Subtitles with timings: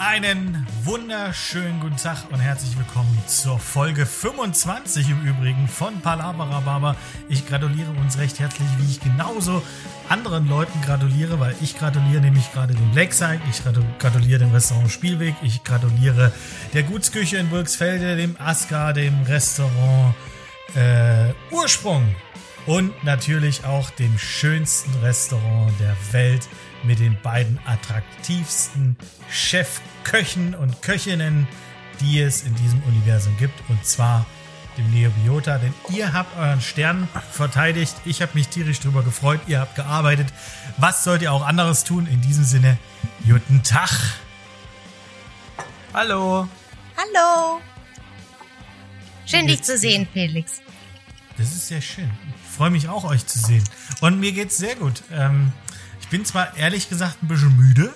[0.00, 6.96] Einen wunderschönen guten Tag und herzlich willkommen zur Folge 25 im Übrigen von Palabarababa.
[7.28, 9.62] Ich gratuliere uns recht herzlich, wie ich genauso
[10.08, 13.62] anderen Leuten gratuliere, weil ich gratuliere nämlich gerade dem Lakeside, ich
[13.98, 16.32] gratuliere dem Restaurant Spielweg, ich gratuliere
[16.72, 20.14] der Gutsküche in Burgsfelde, dem Aska, dem Restaurant
[20.76, 22.14] äh, Ursprung
[22.64, 26.48] und natürlich auch dem schönsten Restaurant der Welt
[26.82, 28.96] mit den beiden attraktivsten
[29.30, 31.46] Chefköchen und Köchinnen,
[32.00, 33.54] die es in diesem Universum gibt.
[33.68, 34.26] Und zwar
[34.76, 37.94] dem Neobiota, denn ihr habt euren Stern verteidigt.
[38.04, 39.40] Ich habe mich tierisch drüber gefreut.
[39.46, 40.28] Ihr habt gearbeitet.
[40.76, 42.06] Was sollt ihr auch anderes tun?
[42.06, 42.78] In diesem Sinne,
[43.26, 43.90] guten Tag.
[45.92, 46.48] Hallo.
[46.96, 47.60] Hallo.
[49.26, 50.60] Schön, dich zu sehen, Felix.
[51.36, 52.10] Das ist sehr schön.
[52.44, 53.64] Ich freue mich auch, euch zu sehen.
[54.00, 55.02] Und mir geht's sehr gut.
[55.12, 55.52] Ähm,
[56.10, 57.92] bin zwar ehrlich gesagt ein bisschen müde,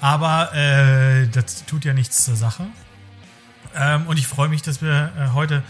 [0.00, 2.66] aber äh, das tut ja nichts zur Sache.
[3.74, 5.62] Ähm, und ich freue mich, dass wir äh, heute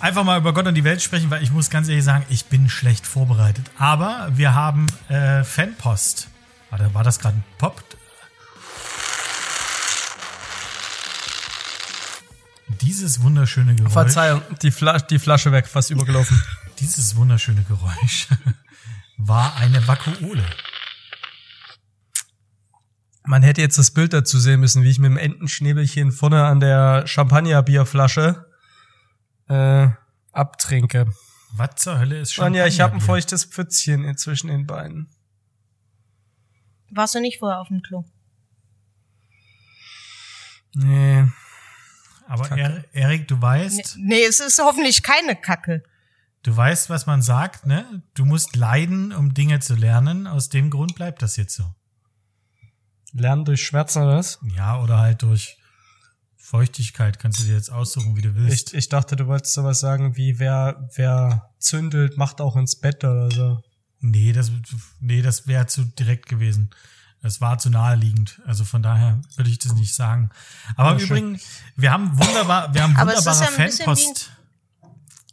[0.00, 2.46] einfach mal über Gott und die Welt sprechen, weil ich muss ganz ehrlich sagen, ich
[2.46, 3.70] bin schlecht vorbereitet.
[3.78, 6.28] Aber wir haben äh, Fanpost.
[6.70, 7.82] Warte, war das gerade ein Pop?
[12.80, 13.92] Dieses wunderschöne Geräusch.
[13.92, 16.42] Verzeihung, die, Fla die Flasche weg, fast übergelaufen.
[16.80, 18.28] Dieses wunderschöne Geräusch
[19.16, 20.44] war eine Vakuole.
[23.26, 26.60] Man hätte jetzt das Bild dazu sehen müssen, wie ich mit dem Entenschnäbelchen vorne an
[26.60, 28.50] der Champagnerbierflasche
[29.48, 29.88] äh,
[30.32, 31.06] abtrinke.
[31.56, 32.46] Was zur Hölle ist schon?
[32.46, 35.08] Anja, ich habe ein feuchtes Pfützchen inzwischen den Beinen.
[36.90, 38.04] Warst du nicht vorher auf dem Klo?
[40.74, 41.24] Nee.
[42.26, 42.84] Aber Kacke.
[42.92, 43.96] Erik, du weißt.
[43.96, 45.82] Nee, nee, es ist hoffentlich keine Kacke.
[46.44, 48.02] Du weißt, was man sagt, ne?
[48.12, 50.26] Du musst leiden, um Dinge zu lernen.
[50.26, 51.64] Aus dem Grund bleibt das jetzt so.
[53.12, 54.38] Lernen durch Schmerzen oder was?
[54.54, 55.56] Ja, oder halt durch
[56.36, 57.18] Feuchtigkeit.
[57.18, 58.74] Kannst du dir jetzt aussuchen, wie du willst.
[58.74, 63.02] Ich, ich dachte, du wolltest sowas sagen wie, wer, wer zündelt, macht auch ins Bett
[63.04, 63.62] oder so.
[64.00, 64.52] Nee, das,
[65.00, 66.68] nee, das wäre zu direkt gewesen.
[67.22, 68.42] Das war zu naheliegend.
[68.44, 70.28] Also von daher würde ich das nicht sagen.
[70.76, 71.40] Aber ja, im Übrigen,
[71.74, 74.30] wir haben wunderbar, wir haben wunderbare ja Fanpost.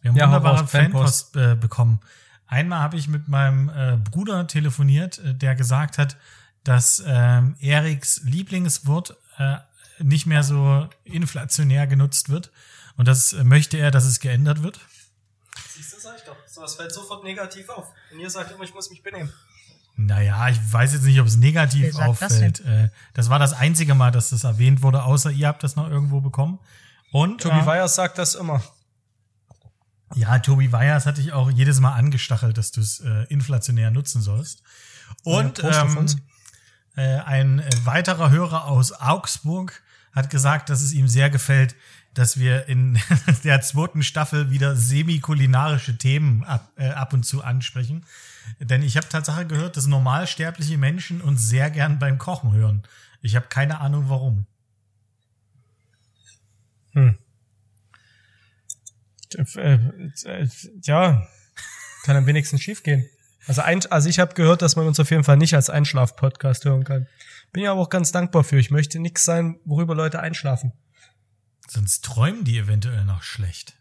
[0.02, 2.00] Wir haben ja, wunderbare Fanpost äh, bekommen.
[2.48, 6.18] Einmal habe ich mit meinem äh, Bruder telefoniert, äh, der gesagt hat,
[6.64, 9.58] dass ähm, Eriks Lieblingswort äh,
[10.00, 12.52] nicht mehr so inflationär genutzt wird.
[12.98, 14.80] Und das äh, möchte er, dass es geändert wird.
[15.70, 16.36] Siehst du, sag ich doch.
[16.48, 17.88] So was fällt sofort negativ auf.
[18.12, 19.32] Und ihr sagt immer, ich muss mich benehmen.
[19.96, 22.60] Naja, ich weiß jetzt nicht, ob es negativ auffällt.
[22.60, 25.76] Das, äh, das war das einzige Mal, dass das erwähnt wurde, außer ihr habt das
[25.76, 26.60] noch irgendwo bekommen.
[27.12, 28.64] Und Tobi äh, Weyers sagt das immer.
[30.16, 34.22] Ja, Tobi Weyers hat dich auch jedes Mal angestachelt, dass du es äh, inflationär nutzen
[34.22, 34.64] sollst.
[35.24, 36.08] Und ja, ähm,
[36.96, 41.76] äh, ein weiterer Hörer aus Augsburg hat gesagt, dass es ihm sehr gefällt,
[42.14, 43.00] dass wir in
[43.44, 48.06] der zweiten Staffel wieder semi-kulinarische Themen ab, äh, ab und zu ansprechen.
[48.60, 52.84] Denn ich habe Tatsache gehört, dass normalsterbliche Menschen uns sehr gern beim Kochen hören.
[53.22, 54.46] Ich habe keine Ahnung warum.
[56.94, 57.18] Hm.
[59.36, 59.80] Äh,
[60.26, 60.48] äh,
[60.84, 61.28] ja,
[62.04, 63.10] kann am wenigsten schiefgehen.
[63.48, 66.66] Also, ein, also ich habe gehört, dass man uns auf jeden Fall nicht als Einschlaf-Podcast
[66.66, 67.08] hören kann.
[67.52, 68.60] Bin ja aber auch ganz dankbar für.
[68.60, 70.74] Ich möchte nichts sein, worüber Leute einschlafen.
[71.68, 73.78] Sonst träumen die eventuell noch schlecht.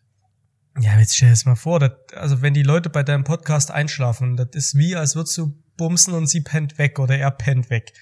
[0.78, 3.70] Ja, jetzt stell dir das mal vor, dass, also wenn die Leute bei deinem Podcast
[3.70, 7.70] einschlafen, das ist wie, als würdest du bumsen und sie pennt weg oder er pennt
[7.70, 7.92] weg.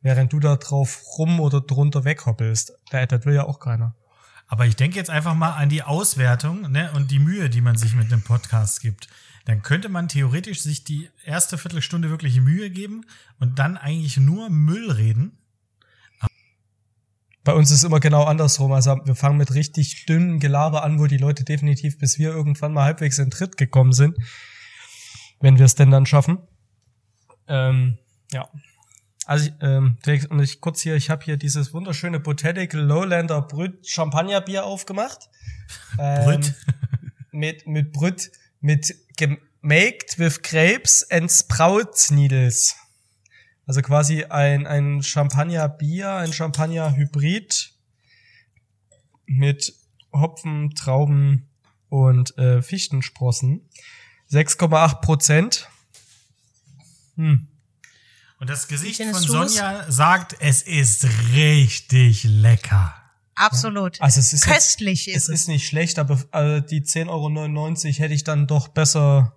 [0.00, 2.72] Während du da drauf rum oder drunter weghoppelst.
[2.90, 3.94] Das will ja auch keiner.
[4.54, 7.76] Aber ich denke jetzt einfach mal an die Auswertung ne, und die Mühe, die man
[7.76, 9.08] sich mit einem Podcast gibt.
[9.46, 13.04] Dann könnte man theoretisch sich die erste Viertelstunde wirklich Mühe geben
[13.40, 15.36] und dann eigentlich nur Müll reden.
[17.42, 18.70] Bei uns ist immer genau andersrum.
[18.70, 22.74] Also wir fangen mit richtig dünnem Gelaber an, wo die Leute definitiv, bis wir irgendwann
[22.74, 24.16] mal halbwegs in Tritt gekommen sind,
[25.40, 26.38] wenn wir es denn dann schaffen.
[27.48, 27.98] Ähm,
[28.30, 28.48] ja.
[29.26, 29.96] Also ähm,
[30.28, 35.28] und ich kurz hier, ich habe hier dieses wunderschöne Botanical Lowlander Brüt Champagnerbier aufgemacht.
[35.98, 36.54] Ähm, Brüt.
[37.32, 38.30] mit mit Brüt
[38.60, 42.76] mit gemaked with grapes and sprout needles.
[43.66, 47.72] Also quasi ein ein Champagnerbier, ein Champagner Hybrid
[49.26, 49.72] mit
[50.12, 51.48] Hopfen, Trauben
[51.88, 53.68] und äh, Fichtensprossen.
[54.30, 55.68] 6,8 Prozent.
[57.16, 57.48] Hm.
[58.40, 62.94] Und das Gesicht von Sonja sagt, es ist richtig lecker.
[63.36, 64.00] Absolut.
[64.00, 65.40] Also es ist köstlich jetzt, ist es.
[65.42, 69.36] ist nicht schlecht, aber äh, die 10,99 Euro hätte ich dann doch besser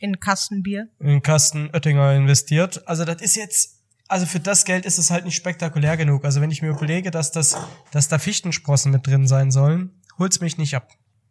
[0.00, 0.88] in Kastenbier.
[0.98, 2.86] In Kasten Oettinger investiert.
[2.88, 6.24] Also das ist jetzt, also für das Geld ist es halt nicht spektakulär genug.
[6.24, 7.56] Also wenn ich mir überlege, dass das,
[7.90, 10.88] dass da Fichtensprossen mit drin sein sollen, holt's mich nicht ab.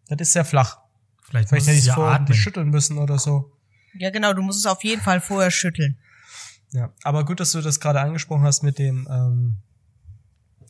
[0.07, 0.77] Das ist sehr flach.
[1.23, 2.37] Vielleicht, Vielleicht muss hätte es ich es ja vorher atmen.
[2.37, 3.51] schütteln müssen oder so.
[3.95, 5.97] Ja, genau, du musst es auf jeden Fall vorher schütteln.
[6.71, 9.57] Ja, aber gut, dass du das gerade angesprochen hast mit dem, ähm,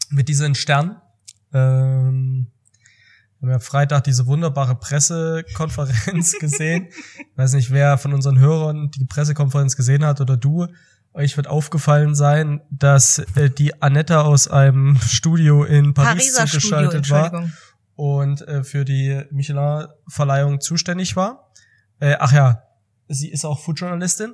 [0.10, 0.98] mit diesen Sternen.
[1.54, 2.48] Ähm,
[3.40, 6.88] wir haben ja Freitag diese wunderbare Pressekonferenz gesehen.
[7.18, 10.68] Ich weiß nicht, wer von unseren Hörern die Pressekonferenz gesehen hat oder du.
[11.14, 16.60] Euch wird aufgefallen sein, dass äh, die Annetta aus einem Studio in Paris Pariser Studio,
[16.60, 17.54] zugeschaltet war Entschuldigung.
[17.96, 21.52] und äh, für die Michelin-Verleihung zuständig war.
[22.00, 22.64] Äh, ach ja,
[23.08, 24.34] sie ist auch Foodjournalistin.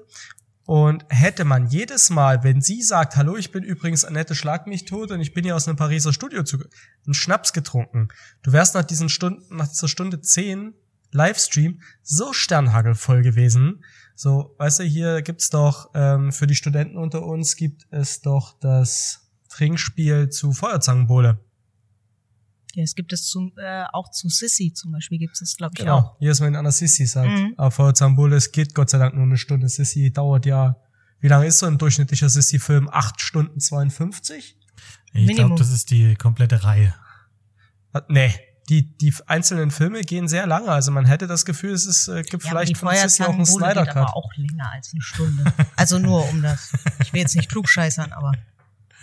[0.66, 4.86] Und hätte man jedes Mal, wenn sie sagt, hallo, ich bin übrigens Annette Schlag mich
[4.86, 6.58] tot und ich bin hier aus einem Pariser Studio zu,
[7.06, 8.08] einen Schnaps getrunken.
[8.44, 10.74] Du wärst nach diesen Stunden, nach dieser Stunde 10
[11.12, 13.84] Livestream so sternhagelvoll gewesen.
[14.16, 18.58] So, weißt du, hier gibt's doch, ähm, für die Studenten unter uns gibt es doch
[18.60, 21.43] das Trinkspiel zu Feuerzangenbowle.
[22.76, 25.80] Ja, es gibt es zum, äh, auch zu Sissy zum Beispiel, gibt es glaube ich
[25.82, 25.98] Genau.
[25.98, 26.16] auch.
[26.20, 27.30] Hier ist man in einer Sissi sagt.
[27.30, 27.54] Mhm.
[27.58, 29.70] Aber vor Zambole, es geht Gott sei Dank nur eine Stunde.
[29.70, 30.76] Sissi dauert ja,
[31.20, 32.90] wie lange ist so ein durchschnittlicher Sissi-Film?
[32.92, 34.58] Acht Stunden 52?
[35.14, 36.94] Ich glaube, das ist die komplette Reihe.
[37.94, 38.34] Äh, Nee.
[38.70, 40.70] Die, die einzelnen Filme gehen sehr lange.
[40.70, 43.46] Also man hätte das Gefühl, es ist, äh, gibt Ja, vielleicht von Sissi auch einen
[43.46, 44.16] Snyder geht aber Cut.
[44.16, 45.44] auch länger als eine Stunde.
[45.76, 46.72] Also nur um das.
[47.02, 48.32] Ich will jetzt nicht klugscheißern, aber.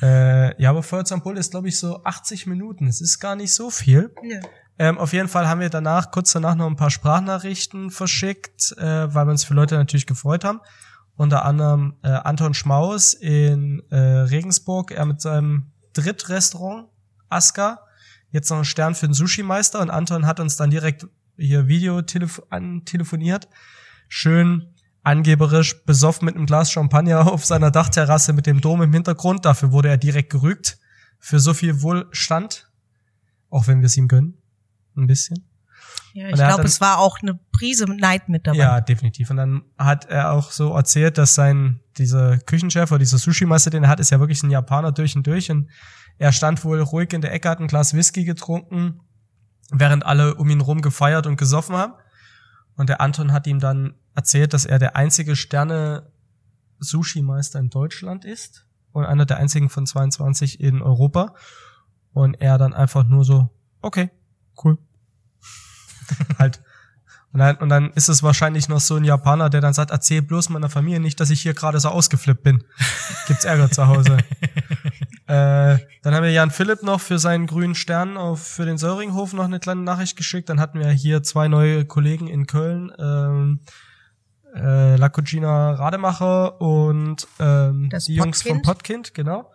[0.02, 2.87] Äh, ja, aber Feuerzangenbowle ist, glaube ich, so 80 Minuten.
[2.87, 4.14] Es ist gar nicht so viel.
[4.23, 4.41] Nö.
[4.79, 9.14] Ähm, auf jeden Fall haben wir danach, kurz danach noch ein paar Sprachnachrichten verschickt, äh,
[9.14, 10.61] weil wir uns für Leute natürlich gefreut haben.
[11.17, 16.88] Unter anderem äh, Anton Schmaus in äh, Regensburg, er mit seinem Drittrestaurant,
[17.29, 17.81] Aska,
[18.31, 21.06] jetzt noch einen Stern für den Sushi-Meister und Anton hat uns dann direkt
[21.37, 23.49] hier Video telefoniert.
[24.08, 29.44] Schön angeberisch besoffen mit einem Glas Champagner auf seiner Dachterrasse mit dem Dom im Hintergrund.
[29.44, 30.79] Dafür wurde er direkt gerügt.
[31.19, 32.70] Für so viel Wohlstand.
[33.50, 34.38] Auch wenn wir es ihm gönnen.
[34.97, 35.47] Ein bisschen.
[36.12, 38.58] Ja, ich glaube, es war auch eine Prise Neid mit dabei.
[38.58, 39.31] Ja, definitiv.
[39.31, 43.85] Und dann hat er auch so erzählt, dass sein, dieser Küchenchef oder dieser Sushi-Meister, den
[43.85, 45.50] er hat, ist ja wirklich ein Japaner durch und durch.
[45.50, 45.70] Und
[46.19, 49.00] er stand wohl ruhig in der Ecke, hat ein Glas Whisky getrunken,
[49.70, 51.94] während alle um ihn rum gefeiert und gesoffen haben.
[52.76, 58.66] Und der Anton hat ihm dann erzählt, dass er der einzige Sterne-Sushi-Meister in Deutschland ist
[58.92, 61.34] und einer der einzigen von 22 in Europa.
[62.12, 63.50] Und er dann einfach nur so,
[63.82, 64.10] okay,
[64.64, 64.78] cool.
[66.38, 66.60] halt.
[67.32, 70.20] Und dann, und dann ist es wahrscheinlich noch so ein Japaner, der dann sagt, erzähl
[70.20, 72.64] bloß meiner Familie nicht, dass ich hier gerade so ausgeflippt bin.
[73.28, 74.18] Gibt's Ärger zu Hause.
[75.28, 79.32] äh, dann haben wir Jan Philipp noch für seinen grünen Stern auf, für den Söringhof
[79.32, 80.48] noch eine kleine Nachricht geschickt.
[80.48, 83.60] Dann hatten wir hier zwei neue Kollegen in Köln, ähm,
[84.55, 88.62] äh, La Cugina Rademacher und ähm, Das die Jungs vom.
[88.62, 89.50] Podkind, genau.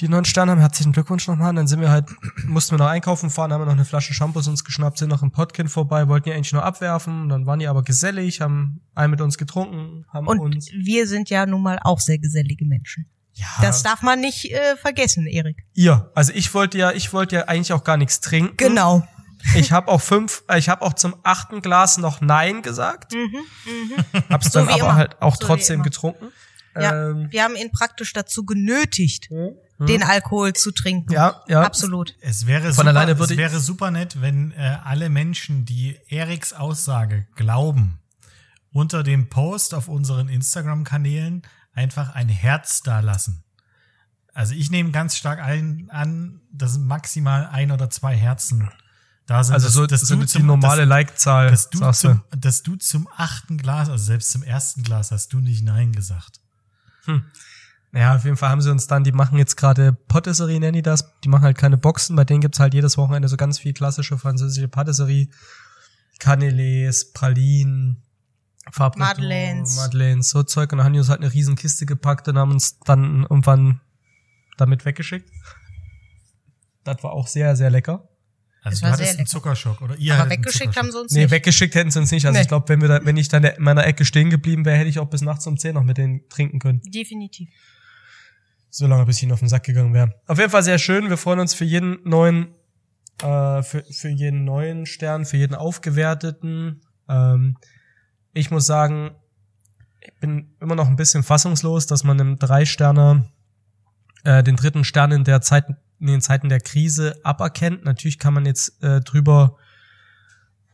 [0.00, 1.50] Die neuen Sterne haben herzlichen Glückwunsch nochmal.
[1.50, 2.06] Und dann sind wir halt,
[2.46, 5.22] mussten wir noch einkaufen fahren, haben wir noch eine Flasche Shampoos uns geschnappt, sind noch
[5.22, 7.28] im Podkind vorbei, wollten die eigentlich nur abwerfen.
[7.28, 10.70] Dann waren die aber gesellig, haben einen mit uns getrunken, haben Und uns.
[10.72, 13.06] wir sind ja nun mal auch sehr gesellige Menschen.
[13.34, 15.64] Ja, Das darf man nicht äh, vergessen, Erik.
[15.74, 16.10] ihr.
[16.14, 18.56] Also ich wollte ja, ich wollte ja eigentlich auch gar nichts trinken.
[18.56, 19.06] Genau.
[19.54, 23.14] Ich habe auch fünf, äh, ich habe auch zum achten Glas noch Nein gesagt.
[24.28, 24.94] Hab's So dann aber immer.
[24.94, 26.32] halt auch So trotzdem getrunken.
[26.74, 29.28] Ja, Ähm, wir haben ihn praktisch dazu genötigt,
[29.78, 31.12] den Alkohol zu trinken.
[31.12, 31.62] ja, ja.
[31.62, 32.14] Absolut.
[32.20, 35.98] Es wäre Von super, alleine würde es wäre super nett, wenn äh, alle Menschen, die
[36.08, 37.98] Eriks Aussage glauben,
[38.72, 41.42] unter dem Post auf unseren Instagram-Kanälen
[41.74, 43.44] einfach ein Herz da lassen.
[44.32, 48.70] Also ich nehme ganz stark ein, an, dass maximal ein oder zwei Herzen
[49.26, 49.54] da sind.
[49.54, 52.62] Also dass, so, dass so du die zum, normale Like-Zahl, dass, dass, du zum, dass
[52.62, 56.40] du zum achten Glas, also selbst zum ersten Glas, hast du nicht Nein gesagt.
[57.94, 60.82] Ja, auf jeden Fall haben sie uns dann, die machen jetzt gerade Patisserie, nennen die
[60.82, 61.12] das.
[61.24, 64.16] Die machen halt keine Boxen, bei denen gibt's halt jedes Wochenende so ganz viel klassische
[64.16, 65.28] französische Patisserie.
[66.18, 68.02] Canelés, Pralinen,
[68.70, 69.76] Fabredo, Madeleines.
[69.76, 70.72] Madeleines, so Zeug.
[70.72, 73.80] Und dann haben die uns halt eine riesen Kiste gepackt und haben uns dann irgendwann
[74.56, 75.28] damit weggeschickt.
[76.84, 78.08] Das war auch sehr, sehr lecker.
[78.64, 79.26] Also Es du war hattest einen.
[79.26, 81.30] Zuckerschock oder ihr Aber weggeschickt haben sie uns Nee, nicht.
[81.32, 82.24] weggeschickt hätten sie uns nicht.
[82.26, 82.42] Also Nee.
[82.42, 84.88] ich glaube, wenn wir da, wenn ich dann in meiner Ecke stehen geblieben wäre, hätte
[84.88, 86.80] ich auch bis nachts um 10 noch mit denen trinken können.
[86.84, 87.48] Definitiv.
[88.70, 90.14] so lange bis ich ihnen auf den Sack gegangen wäre.
[90.26, 91.10] Auf jeden Fall sehr schön.
[91.10, 92.54] Wir freuen uns für jeden neuen,
[93.22, 96.80] äh, für, für jeden neuen Stern, für jeden aufgewerteten.
[97.08, 97.58] Ähm,
[98.32, 99.10] ich muss sagen,
[100.00, 103.26] ich bin immer noch ein bisschen fassungslos, dass man einem Drei-Sterner
[104.24, 105.66] äh, den dritten Stern in der Zeit,
[106.02, 107.84] in den Zeiten der Krise aberkennt.
[107.84, 109.56] Natürlich kann man jetzt äh, drüber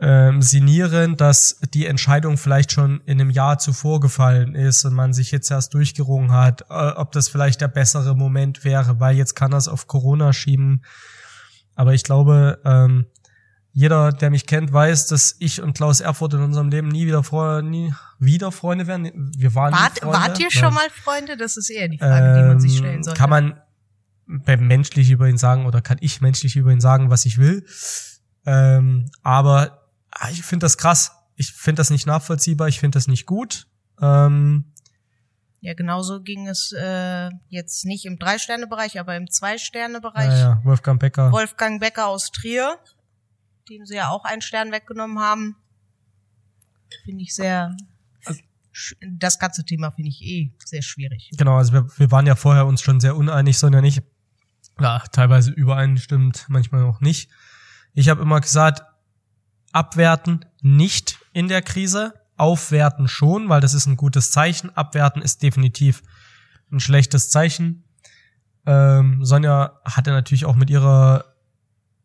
[0.01, 5.13] ähm, sinnieren, dass die Entscheidung vielleicht schon in einem Jahr zuvor gefallen ist und man
[5.13, 9.35] sich jetzt erst durchgerungen hat, äh, ob das vielleicht der bessere Moment wäre, weil jetzt
[9.35, 10.83] kann er es auf Corona schieben.
[11.75, 13.07] Aber ich glaube, ähm,
[13.73, 17.23] jeder, der mich kennt, weiß, dass ich und Klaus Erfurt in unserem Leben nie wieder
[17.23, 19.33] Freunde, nie wieder Freunde werden.
[19.37, 20.19] Wir waren Wart, Freunde.
[20.19, 21.37] wart ihr schon mal Freunde?
[21.37, 23.19] Das ist eher die Frage, die man sich stellen Ähm, sollte.
[23.19, 23.61] Kann man
[24.29, 27.67] menschlich über ihn sagen oder kann ich menschlich über ihn sagen, was ich will.
[28.47, 31.13] Ähm, aber ah, ich finde das krass.
[31.35, 32.69] Ich finde das nicht nachvollziehbar.
[32.69, 33.67] Ich finde das nicht gut.
[34.01, 34.73] Ähm,
[35.61, 40.29] Ja, genauso ging es äh, jetzt nicht im Drei-Sterne-Bereich, aber im Zwei-Sterne-Bereich.
[40.29, 41.33] naja, Wolfgang Becker.
[41.33, 42.79] Wolfgang Becker aus Trier,
[43.69, 45.57] dem sie ja auch einen Stern weggenommen haben.
[47.05, 47.75] Finde ich sehr.
[48.73, 51.31] sch- Das ganze Thema finde ich eh sehr schwierig.
[51.37, 54.03] Genau, also wir, wir waren ja vorher uns schon sehr uneinig, Sonja nicht.
[54.81, 57.31] Ja, teilweise übereinstimmt, manchmal auch nicht.
[57.95, 58.83] Ich habe immer gesagt,
[59.73, 64.75] abwerten nicht in der Krise, aufwerten schon, weil das ist ein gutes Zeichen.
[64.77, 66.03] Abwerten ist definitiv
[66.71, 67.85] ein schlechtes Zeichen.
[68.67, 71.25] Ähm, Sonja hatte natürlich auch mit ihrer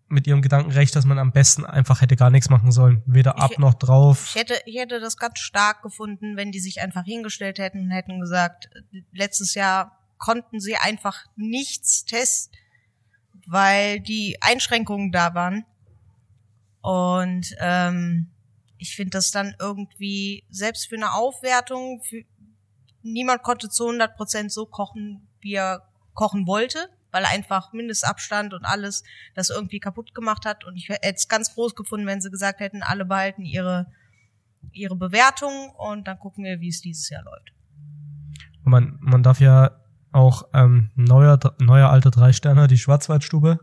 [0.10, 3.02] mit ihrem Gedanken recht, dass man am besten einfach hätte gar nichts machen sollen.
[3.08, 4.28] Weder ab Ich- noch drauf.
[4.28, 7.90] Ich hätte, ich hätte das ganz stark gefunden, wenn die sich einfach hingestellt hätten und
[7.92, 8.70] hätten gesagt,
[9.12, 12.58] letztes Jahr konnten sie einfach nichts testen,
[13.46, 15.66] weil die Einschränkungen da waren.
[16.82, 18.32] Und ähm,
[18.78, 22.24] ich finde das dann irgendwie, selbst für eine Aufwertung, für,
[23.02, 28.64] niemand konnte zu 100 Prozent so kochen, wie er kochen wollte, weil einfach Mindestabstand und
[28.64, 29.04] alles
[29.36, 30.64] das irgendwie kaputt gemacht hat.
[30.64, 33.92] Und ich hätte es ganz groß gefunden, wenn sie gesagt hätten, alle behalten ihre,
[34.72, 37.52] ihre Bewertung und dann gucken wir, wie es dieses Jahr läuft.
[38.64, 39.83] Man, man darf ja
[40.14, 43.60] auch ähm, neuer, neuer alter Drei-Sterner, die Schwarzwaldstube.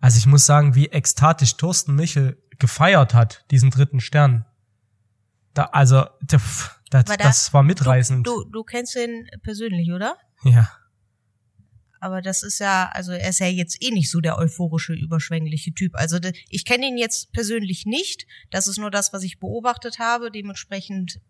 [0.00, 4.44] Also ich muss sagen, wie ekstatisch Thorsten Michel gefeiert hat, diesen dritten Stern.
[5.54, 6.38] Da, also, da,
[6.90, 8.26] das, Aber da- das war mitreißend.
[8.26, 10.16] Du, du, du kennst ihn persönlich, oder?
[10.44, 10.70] Ja.
[12.00, 15.72] Aber das ist ja, also er ist ja jetzt eh nicht so der euphorische, überschwängliche
[15.72, 15.94] Typ.
[15.94, 16.18] Also
[16.48, 18.26] ich kenne ihn jetzt persönlich nicht.
[18.50, 20.32] Das ist nur das, was ich beobachtet habe.
[20.32, 21.20] Dementsprechend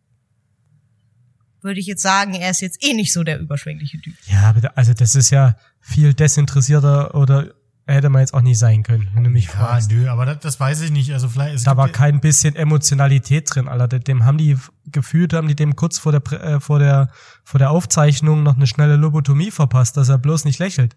[1.62, 4.14] würde ich jetzt sagen, er ist jetzt eh nicht so der überschwängliche Typ.
[4.26, 7.52] Ja, also das ist ja viel desinteressierter oder
[7.87, 9.90] hätte man jetzt auch nicht sein können, wenn du mich Ja, fragst.
[9.90, 11.12] nö, aber das, das weiß ich nicht.
[11.12, 13.99] Also vielleicht es Da war kein bisschen Emotionalität drin, Alter.
[13.99, 17.11] Dem haben die gefühlt, haben die dem kurz vor der, äh, vor der,
[17.45, 20.97] vor der Aufzeichnung noch eine schnelle Lobotomie verpasst, dass er bloß nicht lächelt.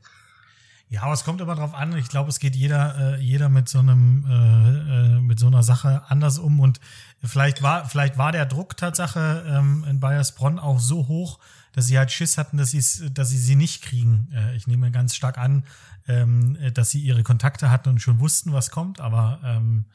[0.90, 1.98] Ja, aber es kommt immer drauf an.
[1.98, 5.64] Ich glaube, es geht jeder, äh, jeder mit so einem, äh, äh, mit so einer
[5.64, 6.60] Sache anders um.
[6.60, 6.80] Und
[7.24, 11.40] vielleicht war, vielleicht war der Druck Tatsache ähm, in Bayersbronn auch so hoch,
[11.74, 14.30] dass sie halt Schiss hatten, dass sie dass sie sie nicht kriegen.
[14.34, 15.64] Äh, ich nehme ganz stark an,
[16.08, 19.02] ähm, äh, dass sie ihre Kontakte hatten und schon wussten, was kommt.
[19.02, 19.86] Aber ähm,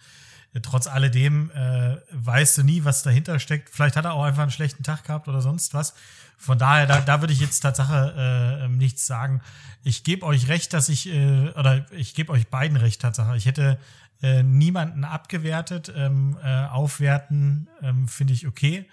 [0.60, 3.70] trotz alledem äh, weißt du nie, was dahinter steckt.
[3.70, 5.94] Vielleicht hat er auch einfach einen schlechten Tag gehabt oder sonst was.
[6.40, 9.42] Von daher, da, da würde ich jetzt Tatsache äh, ähm, nichts sagen.
[9.84, 13.36] Ich gebe euch recht, dass ich, äh, oder ich gebe euch beiden recht, Tatsache.
[13.36, 13.78] Ich hätte
[14.22, 15.92] äh, niemanden abgewertet.
[15.94, 18.88] Ähm, äh, aufwerten ähm, finde ich okay.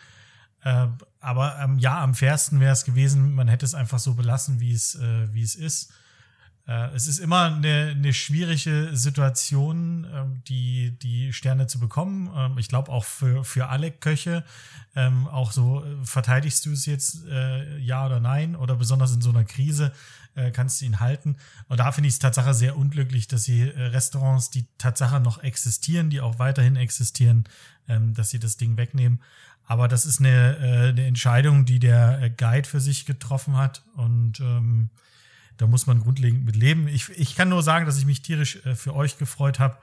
[0.66, 0.88] Äh,
[1.22, 4.74] aber ähm, ja, am fairsten wäre es gewesen, man hätte es einfach so belassen, wie
[4.74, 5.94] es, äh, wie es ist.
[6.68, 12.30] Äh, es ist immer eine, eine schwierige Situation, ähm, die, die Sterne zu bekommen.
[12.36, 14.44] Ähm, ich glaube auch für, für alle Köche.
[14.96, 18.56] Ähm, auch so, äh, verteidigst du es jetzt äh, ja oder nein?
[18.56, 19.94] Oder besonders in so einer Krise
[20.36, 21.38] äh, kannst du ihn halten.
[21.70, 25.42] Und da finde ich es Tatsache sehr unglücklich, dass sie äh, Restaurants, die Tatsache noch
[25.44, 27.46] existieren, die auch weiterhin existieren,
[27.88, 29.22] ähm, dass sie das Ding wegnehmen.
[29.66, 33.84] Aber das ist eine, äh, eine Entscheidung, die der Guide für sich getroffen hat.
[33.96, 34.90] Und ähm,
[35.58, 36.88] da muss man grundlegend mit leben.
[36.88, 39.78] Ich, ich kann nur sagen, dass ich mich tierisch äh, für euch gefreut habe.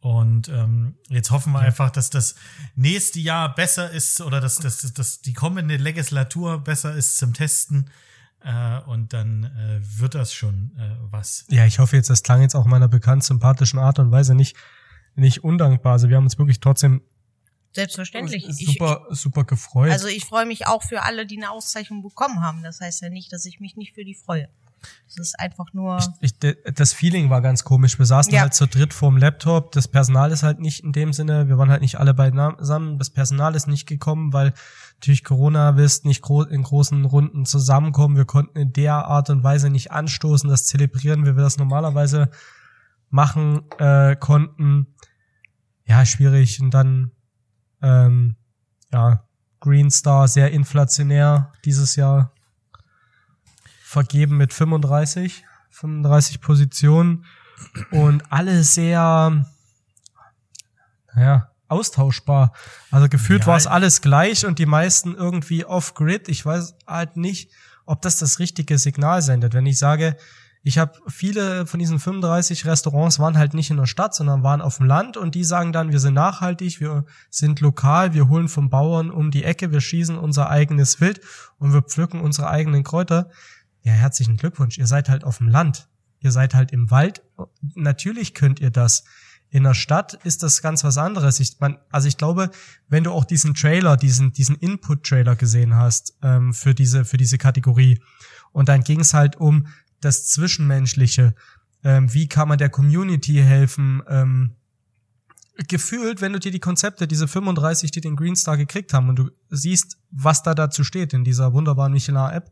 [0.00, 2.34] Und ähm, jetzt hoffen wir einfach, dass das
[2.76, 7.32] nächste Jahr besser ist oder dass, dass, dass, dass die kommende Legislatur besser ist zum
[7.32, 7.90] Testen.
[8.44, 11.46] Äh, und dann äh, wird das schon äh, was.
[11.48, 14.56] Ja, ich hoffe jetzt, das klang jetzt auch meiner bekannt sympathischen Art und Weise nicht,
[15.14, 15.94] nicht undankbar.
[15.94, 17.00] Also wir haben uns wirklich trotzdem
[17.74, 18.46] Selbstverständlich.
[18.46, 19.90] Ich, super, super gefreut.
[19.90, 22.62] also ich freue mich auch für alle, die eine Auszeichnung bekommen haben.
[22.62, 24.48] Das heißt ja nicht, dass ich mich nicht für die freue.
[25.06, 25.98] Das ist einfach nur.
[26.20, 27.98] ich, de- das Feeling war ganz komisch.
[27.98, 28.40] Wir saßen Ja.
[28.42, 29.72] halt zu dritt vorm Laptop.
[29.72, 32.98] Das Personal ist halt nicht in dem Sinne, wir waren halt nicht alle beisammen.
[32.98, 34.52] Das Personal ist nicht gekommen, weil
[34.96, 38.16] natürlich Corona wisst, nicht gro in großen Runden zusammenkommen.
[38.16, 42.30] Wir konnten in der Art und Weise nicht anstoßen, das zelebrieren, wie wir das normalerweise
[43.10, 44.88] machen äh, konnten.
[45.86, 46.60] Ja, schwierig.
[46.60, 47.10] Und dann,
[47.82, 48.36] ähm,
[48.92, 49.24] ja,
[49.60, 52.32] Green Star sehr inflationär dieses Jahr
[53.94, 57.24] vergeben mit 35, 35 Positionen
[57.92, 59.46] und alle sehr,
[61.14, 62.52] naja, austauschbar.
[62.90, 66.28] Also gefühlt Ja, war es alles gleich und die meisten irgendwie off-grid.
[66.28, 67.50] Ich weiß halt nicht,
[67.86, 69.54] ob das das richtige Signal sendet.
[69.54, 70.16] Wenn ich sage,
[70.66, 74.62] ich habe viele von diesen 35 Restaurants waren halt nicht in der Stadt, sondern waren
[74.62, 78.48] auf dem Land und die sagen dann, wir sind nachhaltig, wir sind lokal, wir holen
[78.48, 81.20] vom Bauern um die Ecke, wir schießen unser eigenes Wild
[81.58, 83.30] und wir pflücken unsere eigenen Kräuter.
[83.84, 85.88] Ja, herzlichen Glückwunsch, ihr seid halt auf dem Land.
[86.20, 87.22] Ihr seid halt im Wald.
[87.74, 89.04] Natürlich könnt ihr das.
[89.50, 91.38] In der Stadt ist das ganz was anderes.
[91.38, 92.50] Ich, man, also ich glaube,
[92.88, 97.38] wenn du auch diesen Trailer, diesen, diesen Input-Trailer gesehen hast ähm, für diese für diese
[97.38, 98.00] Kategorie,
[98.52, 99.66] und dann ging es halt um
[100.00, 101.34] das Zwischenmenschliche.
[101.82, 104.02] Ähm, wie kann man der Community helfen?
[104.08, 104.56] Ähm,
[105.68, 109.18] gefühlt, wenn du dir die Konzepte, diese 35, die den Green Star gekriegt haben, und
[109.18, 112.50] du siehst, was da dazu steht in dieser wunderbaren Michelin-App,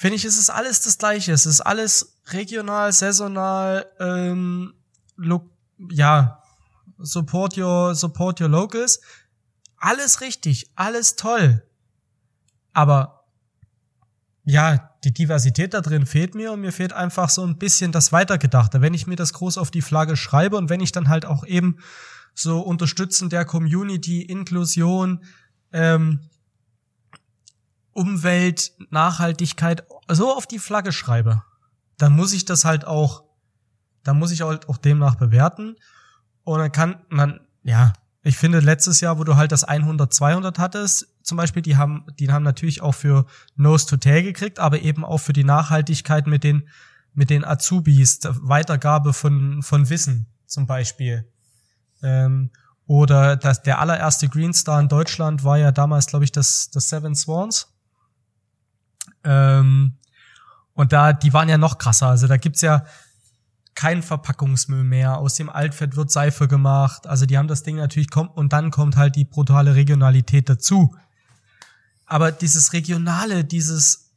[0.00, 1.32] finde ich, es ist alles das Gleiche.
[1.32, 4.72] Es ist alles regional, saisonal, ähm,
[5.16, 5.50] lo
[5.90, 6.42] ja,
[6.96, 9.02] support your, support your locals.
[9.76, 11.62] Alles richtig, alles toll.
[12.72, 13.26] Aber
[14.44, 18.10] ja, die Diversität da drin fehlt mir und mir fehlt einfach so ein bisschen das
[18.10, 18.80] Weitergedachte.
[18.80, 21.44] Wenn ich mir das groß auf die Flagge schreibe und wenn ich dann halt auch
[21.44, 21.76] eben
[22.34, 25.24] so Unterstützen der Community, Inklusion,
[25.74, 26.30] ähm,
[27.92, 31.42] Umwelt, Nachhaltigkeit so auf die Flagge schreibe,
[31.98, 33.24] dann muss ich das halt auch,
[34.02, 35.76] dann muss ich halt auch demnach bewerten.
[36.44, 37.92] Und dann kann man, ja,
[38.22, 42.06] ich finde letztes Jahr, wo du halt das 100, 200 hattest, zum Beispiel, die haben,
[42.18, 46.26] die haben natürlich auch für Nose to Tail gekriegt, aber eben auch für die Nachhaltigkeit
[46.26, 46.68] mit den,
[47.14, 51.30] mit den Azubis, Weitergabe von, von Wissen zum Beispiel.
[52.02, 52.50] Ähm,
[52.86, 56.88] oder das, der allererste Green Star in Deutschland war ja damals, glaube ich, das, das
[56.88, 57.72] Seven Swans.
[59.24, 59.96] Ähm,
[60.74, 62.06] und da, die waren ja noch krasser.
[62.08, 62.84] Also da gibt's ja
[63.74, 65.18] kein Verpackungsmüll mehr.
[65.18, 67.06] Aus dem Altfett wird Seife gemacht.
[67.06, 70.94] Also die haben das Ding natürlich kommt und dann kommt halt die brutale Regionalität dazu.
[72.06, 74.10] Aber dieses Regionale, dieses,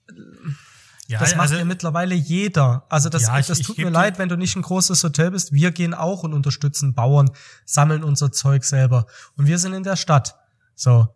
[1.07, 2.85] Ja, das macht also, ja mittlerweile jeder.
[2.89, 5.51] Also das, Ja, ich- das tut mir leid, wenn du nicht ein großes Hotel bist.
[5.51, 7.29] Wir gehen auch und unterstützen Bauern,
[7.65, 9.05] sammeln unser Zeug selber.
[9.35, 10.35] Und wir sind in der Stadt.
[10.75, 11.13] So.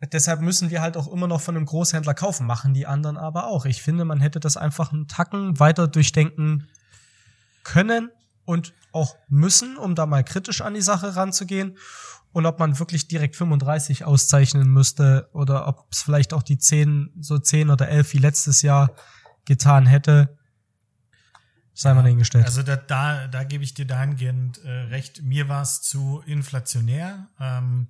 [0.00, 3.48] Deshalb müssen wir halt auch immer noch von einem Großhändler kaufen, machen die anderen aber
[3.48, 3.66] auch.
[3.66, 6.68] Ich finde, man hätte das einfach einen Tacken weiter durchdenken
[7.64, 8.10] können
[8.46, 11.76] und auch müssen, um da mal kritisch an die Sache ranzugehen.
[12.32, 17.10] Und ob man wirklich direkt 35 auszeichnen müsste oder ob es vielleicht auch die 10,
[17.20, 18.94] so 10 oder 11 wie letztes Jahr
[19.44, 20.38] getan hätte,
[21.74, 22.44] sei mal dahingestellt.
[22.44, 25.22] Also da, da, da gebe ich dir dahingehend äh, recht.
[25.22, 27.28] Mir war es zu inflationär.
[27.40, 27.88] Ähm,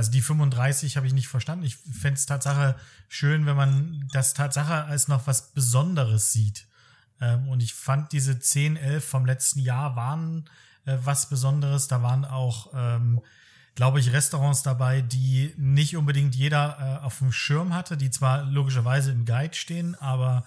[0.00, 1.66] also die 35 habe ich nicht verstanden.
[1.66, 2.74] Ich fände es Tatsache
[3.10, 6.66] schön, wenn man das Tatsache als noch was Besonderes sieht.
[7.20, 10.48] Ähm, und ich fand diese 10, 11 vom letzten Jahr waren
[10.86, 11.86] äh, was Besonderes.
[11.86, 13.20] Da waren auch, ähm,
[13.74, 18.44] glaube ich, Restaurants dabei, die nicht unbedingt jeder äh, auf dem Schirm hatte, die zwar
[18.44, 20.46] logischerweise im Guide stehen, aber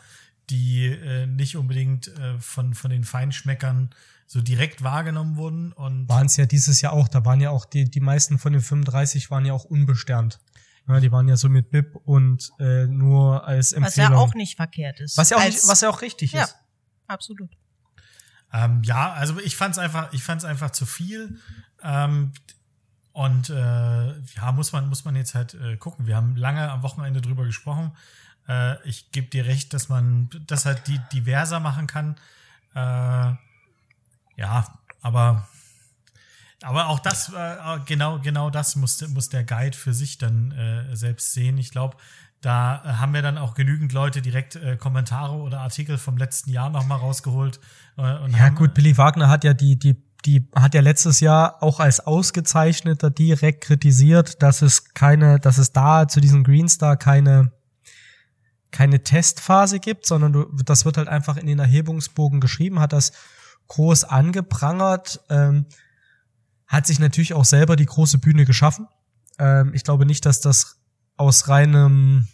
[0.49, 3.91] die äh, nicht unbedingt äh, von, von den Feinschmeckern
[4.33, 5.71] so direkt wahrgenommen wurden.
[5.73, 7.07] Und waren es ja dieses Jahr auch.
[7.07, 10.39] Da waren ja auch die, die meisten von den 35 waren ja auch unbesternt.
[10.87, 13.85] Ja, die waren ja so mit BIP und äh, nur als Empfehlung.
[13.85, 15.15] Was ja auch nicht verkehrt ist.
[15.17, 16.43] was ja auch, Als- nicht, was ja auch richtig Ja.
[16.43, 16.57] ist.
[17.07, 17.51] Absolut.
[18.51, 21.39] Ähm, ja, also ich fand's einfach, ich fand's einfach zu viel.
[21.83, 22.33] Ähm,
[23.13, 23.53] und äh,
[24.19, 26.07] ja, muss man, muss man jetzt halt äh, gucken.
[26.07, 27.95] Wir haben lange am Wochenende drüber gesprochen.
[28.47, 32.15] Äh, ich gebe dir recht, dass man das halt die diverser machen kann.
[32.73, 33.33] Äh,
[34.35, 34.65] ja,
[35.01, 35.47] aber
[36.63, 40.95] aber auch das, äh, genau, genau das muss, muss der Guide für sich dann äh,
[40.95, 41.57] selbst sehen.
[41.57, 41.97] Ich glaube,
[42.39, 46.51] da äh, haben wir dann auch genügend Leute direkt äh, Kommentare oder Artikel vom letzten
[46.51, 47.59] Jahr nochmal rausgeholt.
[47.97, 51.61] Äh, und Ja, gut, Billy Wagner hat ja die, die, die hat ja letztes Jahr
[51.61, 56.95] auch als ausgezeichneter direkt kritisiert, dass es keine, dass es da zu diesem Green Star
[56.95, 57.51] keine,
[58.71, 63.11] keine Testphase gibt, sondern du, das wird halt einfach in den Erhebungsbogen geschrieben, hat das
[63.73, 65.65] groß angeprangert, ähm,
[66.67, 68.87] hat sich natürlich auch selber die große Bühne geschaffen.
[69.39, 70.79] Ähm, ich glaube nicht, dass das
[71.17, 72.27] aus reinem,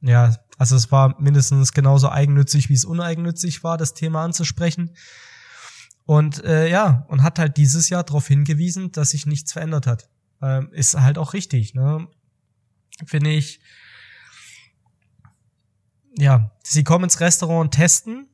[0.00, 4.96] ja, also es war mindestens genauso eigennützig, wie es uneigennützig war, das Thema anzusprechen.
[6.06, 10.08] Und äh, ja, und hat halt dieses Jahr darauf hingewiesen, dass sich nichts verändert hat.
[10.40, 12.08] Ähm, ist halt auch richtig, ne?
[13.04, 13.60] Finde ich.
[16.16, 18.28] Ja, sie kommen ins Restaurant und testen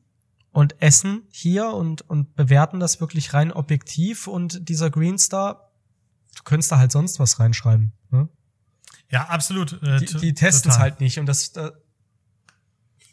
[0.51, 5.71] und essen hier und, und bewerten das wirklich rein objektiv und dieser Green Star,
[6.35, 7.93] du könntest da halt sonst was reinschreiben.
[8.09, 8.29] Ne?
[9.09, 9.81] ja, absolut.
[9.83, 11.71] Äh, Die, die testen es halt nicht und das, äh,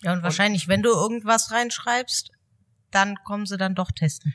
[0.02, 2.30] Ja, und wahrscheinlich, wenn du irgendwas reinschreibst,
[2.90, 4.34] dann kommen sie dann doch testen.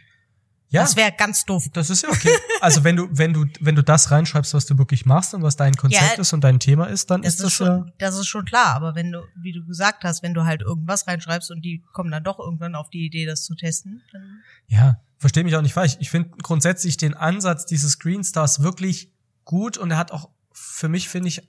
[0.74, 0.82] Ja.
[0.82, 1.68] Das wäre ganz doof.
[1.72, 2.36] Das ist ja okay.
[2.60, 5.56] Also wenn du, wenn du, wenn du das reinschreibst, was du wirklich machst und was
[5.56, 7.66] dein Konzept Ja, ist und dein Thema ist, dann Das ist das ja.
[7.66, 10.62] schon, das ist schon klar, aber wenn du, wie du gesagt hast, wenn du halt
[10.62, 14.42] irgendwas reinschreibst und die kommen dann doch irgendwann auf die Idee, das zu testen, dann
[14.68, 15.98] Ja, verstehe mich auch nicht falsch.
[16.00, 19.12] Ich finde grundsätzlich den Ansatz dieses Green Stars wirklich
[19.46, 21.48] gut und er hat auch, für mich finde ich,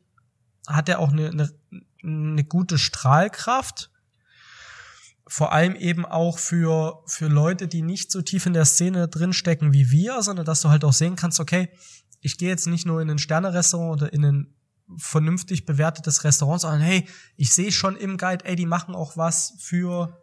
[0.67, 1.51] hat er auch eine, eine,
[2.03, 3.91] eine gute Strahlkraft.
[5.35, 9.73] Vor allem eben auch für, für Leute, die nicht so tief in der Szene drinstecken
[9.73, 11.70] wie wir, sondern dass du halt auch sehen kannst, okay,
[12.20, 14.55] ich gehe jetzt nicht nur in ein Sternerestaurant oder in ein
[14.97, 19.55] vernünftig bewertetes Restaurant, sondern hey, ich sehe schon im Guide, ey, die machen auch was
[19.59, 20.23] für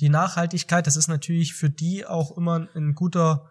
[0.00, 0.86] die Nachhaltigkeit.
[0.86, 3.50] Das ist natürlich für die auch immer ein guter,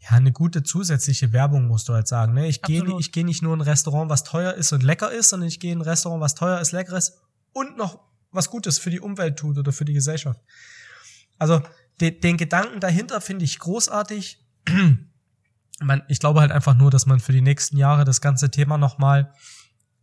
[0.00, 2.34] ja, eine gute zusätzliche Werbung, musst du halt sagen.
[2.34, 2.46] Ne?
[2.46, 5.30] Ich gehe ich gehe nicht nur in ein Restaurant, was teuer ist und lecker ist,
[5.30, 7.22] sondern ich gehe in ein Restaurant, was teuer ist, lecker ist
[7.54, 10.40] und noch was Gutes für die Umwelt tut oder für die Gesellschaft.
[11.38, 11.62] Also
[12.00, 14.44] de, den Gedanken dahinter finde ich großartig.
[15.82, 18.76] Man, ich glaube halt einfach nur, dass man für die nächsten Jahre das ganze Thema
[18.76, 19.32] nochmal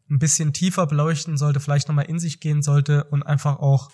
[0.10, 3.92] ein bisschen tiefer beleuchten sollte, vielleicht nochmal in sich gehen sollte und einfach auch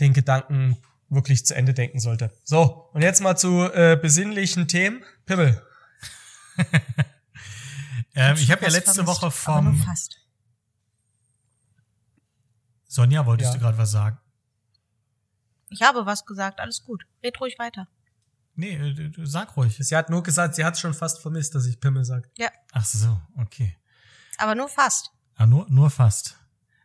[0.00, 0.76] den Gedanken
[1.08, 2.32] wirklich zu Ende denken sollte.
[2.44, 5.02] So, und jetzt mal zu äh, besinnlichen Themen.
[5.24, 5.62] Pimmel.
[8.14, 10.23] Ähm, ich habe ja letzte Woche vom fast.
[12.94, 13.58] Sonja, wolltest Ja.
[13.58, 14.18] du gerade was sagen?
[15.70, 17.04] Ich habe was gesagt, alles gut.
[17.24, 17.88] Red ruhig weiter.
[18.54, 19.76] Nee, äh, du- du- sag ruhig.
[19.80, 22.28] Sie hat nur gesagt, sie hat schon fast vermisst, dass ich Pimmel sage.
[22.38, 23.76] Ja, Ach so, okay.
[24.38, 25.10] aber nur fast.
[25.34, 26.36] Ah, nur, nur fast.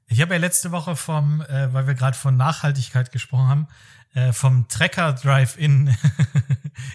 [0.08, 3.68] Ich habe ja letzte Woche vom, äh, weil wir gerade von Nachhaltigkeit gesprochen haben,
[4.16, 5.96] äh, vom Trecker Drive-In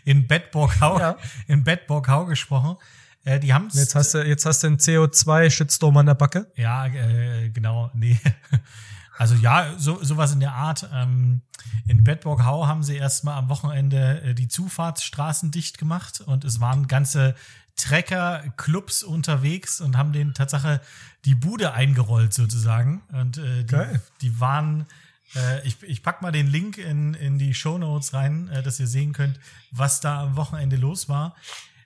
[0.05, 1.17] in Bedburghau, Ja.
[1.47, 2.77] in Bedburghau gesprochen.
[3.23, 6.51] Äh, die haben Jetzt hast du, jetzt hast du einen CO2-Shitstorm an der Backe.
[6.57, 8.19] Ja, äh, genau, nee.
[9.17, 10.89] Also ja, so sowas in der Art.
[10.93, 11.43] Ähm,
[11.87, 16.89] in Bedburghau haben sie erstmal am Wochenende äh, die Zufahrtsstraßen dicht gemacht und es waren
[16.89, 17.35] ganze
[17.77, 20.81] Trecker-Clubs unterwegs und haben den Tatsache
[21.25, 23.03] die Bude eingerollt sozusagen.
[23.13, 24.87] Und äh, die, die waren,
[25.35, 28.79] äh, ich, ich pack mal den Link in, in die Show Notes rein, äh, dass
[28.79, 31.35] ihr sehen könnt, was da am Wochenende los war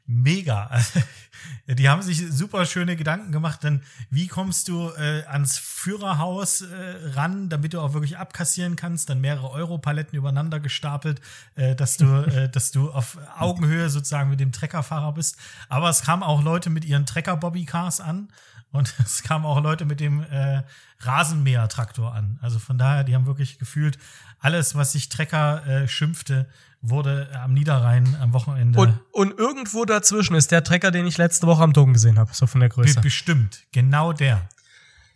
[0.08, 0.70] mega.
[1.66, 7.10] Die haben sich super schöne Gedanken gemacht, denn wie kommst du äh, ans Führerhaus äh,
[7.14, 11.20] ran, damit du auch wirklich abkassieren kannst, dann mehrere Europaletten übereinander gestapelt,
[11.54, 15.36] äh, dass du, äh, dass du auf Augenhöhe sozusagen mit dem Treckerfahrer bist.
[15.68, 18.28] Aber es kamen auch Leute mit ihren Trecker-Bobbycars an
[18.72, 20.62] und es kamen auch Leute mit dem äh,
[21.00, 22.38] Rasenmäher-Traktor an.
[22.40, 23.98] Also von daher, die haben wirklich gefühlt
[24.40, 26.48] alles, was sich Trecker äh, schimpfte,
[26.80, 31.46] wurde am Niederrhein am Wochenende Und, und irgendwo dazwischen ist der Trecker, den ich letzte
[31.46, 32.94] Woche am Dom gesehen habe, so von der Größe.
[32.96, 34.48] Be bestimmt, genau der.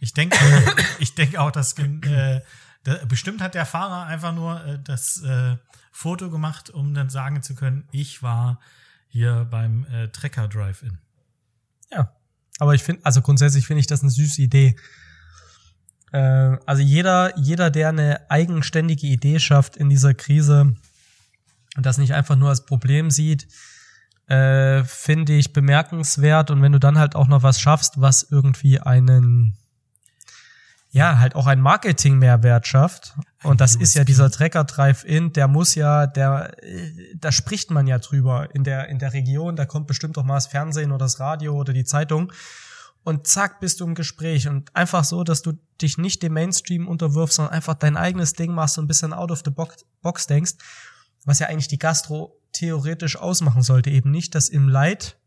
[0.01, 0.37] Ich denke,
[0.99, 2.41] ich denke auch, dass äh,
[3.07, 5.57] bestimmt hat der Fahrer einfach nur äh, das äh,
[5.93, 8.59] Foto gemacht, um dann sagen zu können, ich war
[9.09, 10.99] hier beim äh, Trecker Drive-In.
[11.93, 12.13] Ja.
[12.59, 14.77] Aber ich finde, also grundsätzlich finde ich das eine süße Idee.
[16.13, 16.19] Äh,
[16.67, 20.75] also jeder, jeder, der eine eigenständige Idee schafft in dieser Krise
[21.77, 23.47] und das nicht einfach nur als Problem sieht,
[24.27, 26.51] äh, finde ich bemerkenswert.
[26.51, 29.57] Und wenn du dann halt auch noch was schaffst, was irgendwie einen,
[30.91, 33.15] ja, halt auch einen Marketing-Mehrwert schafft.
[33.43, 37.87] Und das ist ja dieser Trecker Drive-In, der muss ja, der, äh, da spricht man
[37.87, 41.07] ja drüber in der, in der Region, da kommt bestimmt auch mal das Fernsehen oder
[41.07, 42.33] das Radio oder die Zeitung.
[43.05, 44.47] Und zack, bist du im Gespräch.
[44.47, 48.53] Und einfach so, dass du dich nicht dem Mainstream unterwirfst, sondern einfach dein eigenes Ding
[48.53, 49.51] machst und ein bisschen out of the
[50.03, 50.53] box denkst,
[51.25, 53.91] was ja eigentlich die Gastro theoretisch ausmachen sollte.
[53.91, 55.19] Eben nicht, dass im Leid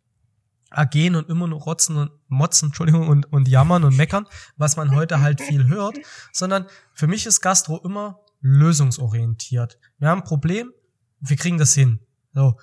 [0.72, 4.28] ergehen und immer nur rotzen und motzen, Entschuldigung, und, und jammern und meckern,
[4.58, 5.98] was man heute halt viel hört,
[6.32, 9.80] sondern für mich ist Gastro immer lösungsorientiert.
[9.98, 10.72] Wir haben ein Problem,
[11.20, 12.00] wir kriegen das hin.
[12.34, 12.60] So.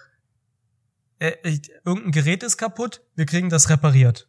[1.18, 4.28] Äh, irgendein Gerät ist kaputt, wir kriegen das repariert.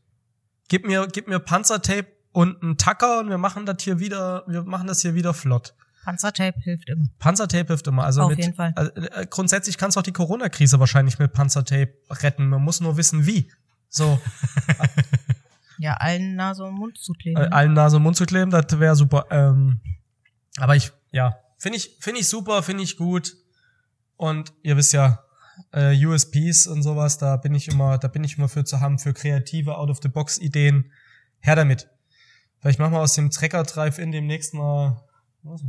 [0.69, 4.63] Gib mir, gib mir Panzertape und einen Tacker und wir machen das hier wieder, wir
[4.63, 5.75] machen das hier wieder flott.
[6.03, 7.05] Panzertape hilft immer.
[7.19, 8.03] Panzertape hilft immer.
[8.03, 8.73] Also Auf mit, jeden Fall.
[8.75, 12.49] Also, äh, grundsätzlich kannst du auch die Corona-Krise wahrscheinlich mit Panzertape retten.
[12.49, 13.51] Man muss nur wissen, wie.
[13.89, 14.19] So,
[15.77, 17.41] Ja, allen Nase und Mund zu kleben.
[17.41, 19.25] äh, allen Nase und Mund zu kleben, das wäre super.
[19.31, 19.79] Ähm,
[20.57, 23.35] aber ich, ja, finde ich, finde ich super, finde ich gut.
[24.15, 25.23] Und ihr wisst ja,
[25.71, 28.99] äh, USPs und sowas, da bin ich immer, da bin ich immer für zu haben,
[28.99, 30.91] für kreative Out-of-the-Box-Ideen.
[31.39, 31.89] Her damit.
[32.59, 35.03] Vielleicht machen wir aus dem Trecker Drive-In demnächst mal.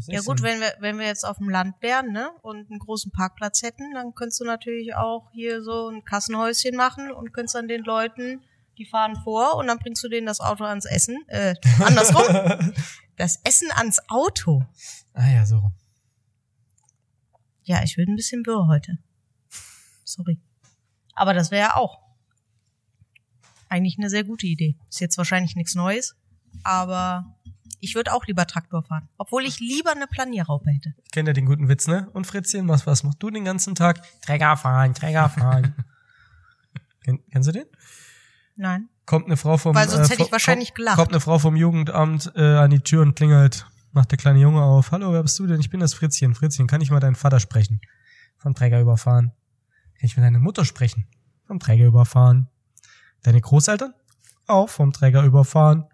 [0.07, 3.11] Ja gut, wenn wir, wenn wir jetzt auf dem Land wären, ne, und einen großen
[3.11, 7.67] Parkplatz hätten, dann könntest du natürlich auch hier so ein Kassenhäuschen machen und könntest dann
[7.67, 8.43] den Leuten,
[8.79, 12.73] die fahren vor und dann bringst du denen das Auto ans Essen, äh, andersrum,
[13.17, 14.65] das Essen ans Auto.
[15.13, 15.59] Ah ja, so.
[15.59, 15.73] rum.
[17.65, 18.99] Ja, ich will ein bisschen wirr heute.
[20.05, 20.41] Sorry.
[21.15, 22.01] Aber das wäre ja auch
[23.69, 24.77] eigentlich eine sehr gute Idee.
[24.89, 26.15] Ist jetzt wahrscheinlich nichts Neues,
[26.63, 27.37] aber
[27.85, 29.09] ich würde auch lieber Traktor fahren.
[29.19, 30.95] Obwohl ich lieber eine Planierraupe hätte.
[31.13, 32.09] Kenne ja den guten Witz, ne?
[32.13, 34.01] Und Fritzchen, was, was machst du den ganzen Tag?
[34.23, 35.75] Träger fahren, Träger fahren.
[37.05, 37.67] Kenn, kennst du den?
[38.57, 38.89] Nein.
[39.07, 40.97] Kommt eine Frau vom Weil sonst hätte ich wahrscheinlich kommt, gelacht.
[40.97, 43.67] Kommt eine Frau vom Jugendamt äh, an die Tür und klingelt.
[43.93, 44.91] Macht der kleine Junge auf.
[44.91, 45.61] Hallo, wer bist du denn?
[45.61, 46.35] Ich bin das Fritzchen.
[46.35, 47.81] Fritzchen, kann ich mal deinen Vater sprechen?
[48.39, 49.33] Vom Träger überfahren.
[49.99, 51.07] Kann ich mit deiner Mutter sprechen?
[51.47, 52.49] Vom Träger überfahren.
[53.23, 53.93] Deine Großeltern?
[54.47, 55.85] Auch vom Träger überfahren.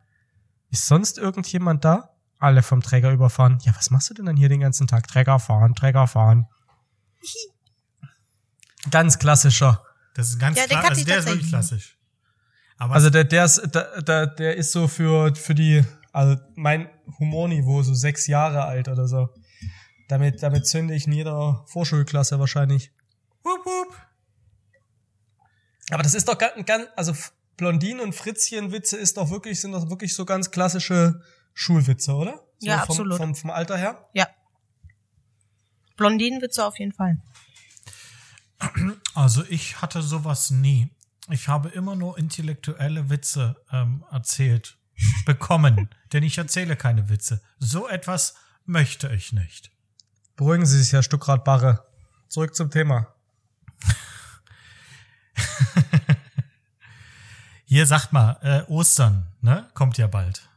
[0.70, 2.10] Ist sonst irgendjemand da?
[2.38, 3.58] Alle vom Träger überfahren.
[3.62, 5.06] Ja, was machst du denn dann hier den ganzen Tag?
[5.08, 6.46] Träger fahren, Träger fahren.
[8.90, 9.84] Ganz klassischer.
[10.14, 10.90] Das ist ganz Ja, den klar.
[10.90, 11.98] Also der ist wirklich klassisch.
[12.78, 16.88] Aber Also der, der ist, der, der, der ist so für, für die, also mein
[17.18, 19.28] Humorniveau, so sechs Jahre alt oder so.
[20.08, 22.90] Damit, damit zünde ich in jeder Vorschulklasse wahrscheinlich.
[23.44, 23.96] wup, wup.
[25.90, 27.14] Aber das ist doch ganz, ganz also
[27.60, 31.20] Blondinen und Fritzchen-Witze ist doch wirklich, sind doch wirklich so ganz klassische
[31.52, 32.42] Schulwitze, oder?
[32.58, 33.18] So Ja, vom, absolut.
[33.18, 34.08] Vom, vom Alter her?
[34.14, 34.26] Ja.
[35.98, 37.20] Blondinenwitze auf jeden Fall.
[39.14, 40.88] Also ich hatte sowas nie.
[41.28, 44.78] Ich habe immer nur intellektuelle Witze ähm, erzählt
[45.26, 47.42] bekommen, denn ich erzähle keine Witze.
[47.58, 49.70] So etwas möchte ich nicht.
[50.34, 51.86] Beruhigen Sie sich, Herr Stuckrad Barre.
[52.28, 53.14] Zurück zum Thema.
[57.70, 59.70] Hier sagt mal, äh, Ostern, ne?
[59.74, 60.48] Kommt ja bald.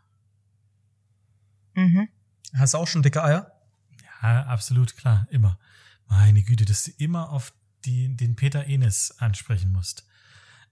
[1.75, 2.09] Mhm.
[2.55, 3.51] Hast du auch schon dicke Eier?
[4.23, 5.59] Ja, absolut klar, immer.
[6.07, 7.53] Meine Güte, dass du immer auf
[7.85, 10.07] die, den Peter Enes ansprechen musst.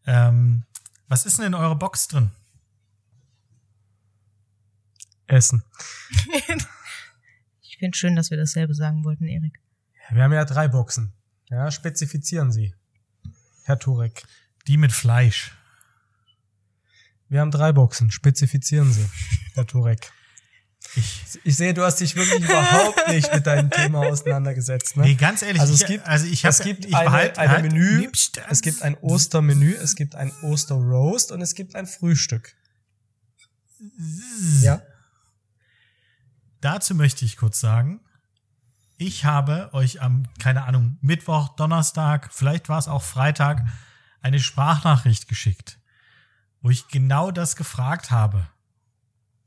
[0.07, 0.63] Ähm,
[1.07, 2.31] was ist denn in eurer Box drin?
[5.27, 5.63] Essen.
[7.61, 9.59] Ich finde schön, dass wir dasselbe sagen wollten, Erik.
[10.11, 11.13] Wir haben ja drei Boxen.
[11.49, 12.75] Ja, spezifizieren Sie.
[13.63, 14.23] Herr Turek.
[14.67, 15.55] Die mit Fleisch.
[17.31, 18.11] Wir haben drei Boxen.
[18.11, 19.05] Spezifizieren Sie,
[19.53, 20.11] Herr Turek.
[20.95, 24.97] Ich, Ich sehe, du hast dich wirklich überhaupt nicht mit deinem Thema auseinandergesetzt.
[24.97, 25.03] Ne?
[25.03, 27.39] nee, ganz ehrlich, Also es ich, gibt- also ich hab, es gibt ich eine, behalte
[27.39, 28.09] eine halt Menü,
[28.49, 32.53] es gibt ein Ostermenü, es gibt ein Osterroast und es gibt ein Frühstück.
[34.61, 34.81] Ja?
[36.59, 38.01] Dazu möchte ich kurz sagen,
[38.97, 43.63] ich habe euch am, keine Ahnung, Mittwoch, Donnerstag, vielleicht war es auch Freitag,
[44.21, 45.79] eine Sprachnachricht geschickt,
[46.61, 48.47] wo ich genau das gefragt habe.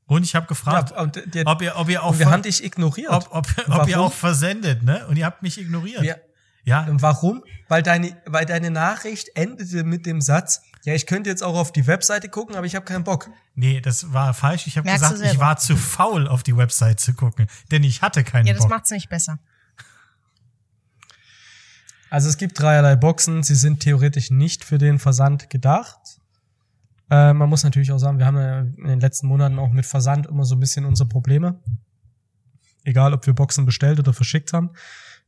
[0.06, 2.32] Und ich habe gefragt, ja und, der, ob ihr, ob ihr auch, und wir ver-
[2.32, 3.10] haben dich ignoriert.
[3.10, 5.06] ob, ob, ob ihr auch versendet, ne?
[5.06, 6.02] Und ihr habt mich ignoriert.
[6.02, 6.20] Wir,
[6.64, 7.42] ja, warum?
[7.68, 11.72] Weil deine, weil deine Nachricht endete mit dem Satz, ja, ich könnte jetzt auch auf
[11.72, 13.30] die Webseite gucken, aber ich habe keinen Bock.
[13.54, 14.66] nee, das war falsch.
[14.66, 18.24] Ich habe gesagt, ich war zu faul, auf die Website zu gucken, denn ich hatte
[18.24, 18.70] keinen Ja, das Bock.
[18.70, 19.38] macht's nicht besser.
[22.10, 25.98] Also es gibt dreierlei Boxen, sie sind theoretisch nicht für den Versand gedacht.
[27.10, 30.26] Äh, man muss natürlich auch sagen, wir haben in den letzten Monaten auch mit Versand
[30.26, 31.60] immer so ein bisschen unsere Probleme.
[32.84, 34.70] Egal, ob wir Boxen bestellt oder verschickt haben.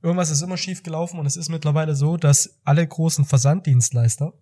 [0.03, 4.33] Irgendwas ist immer schief gelaufen und es ist mittlerweile so, dass alle großen Versanddienstleister,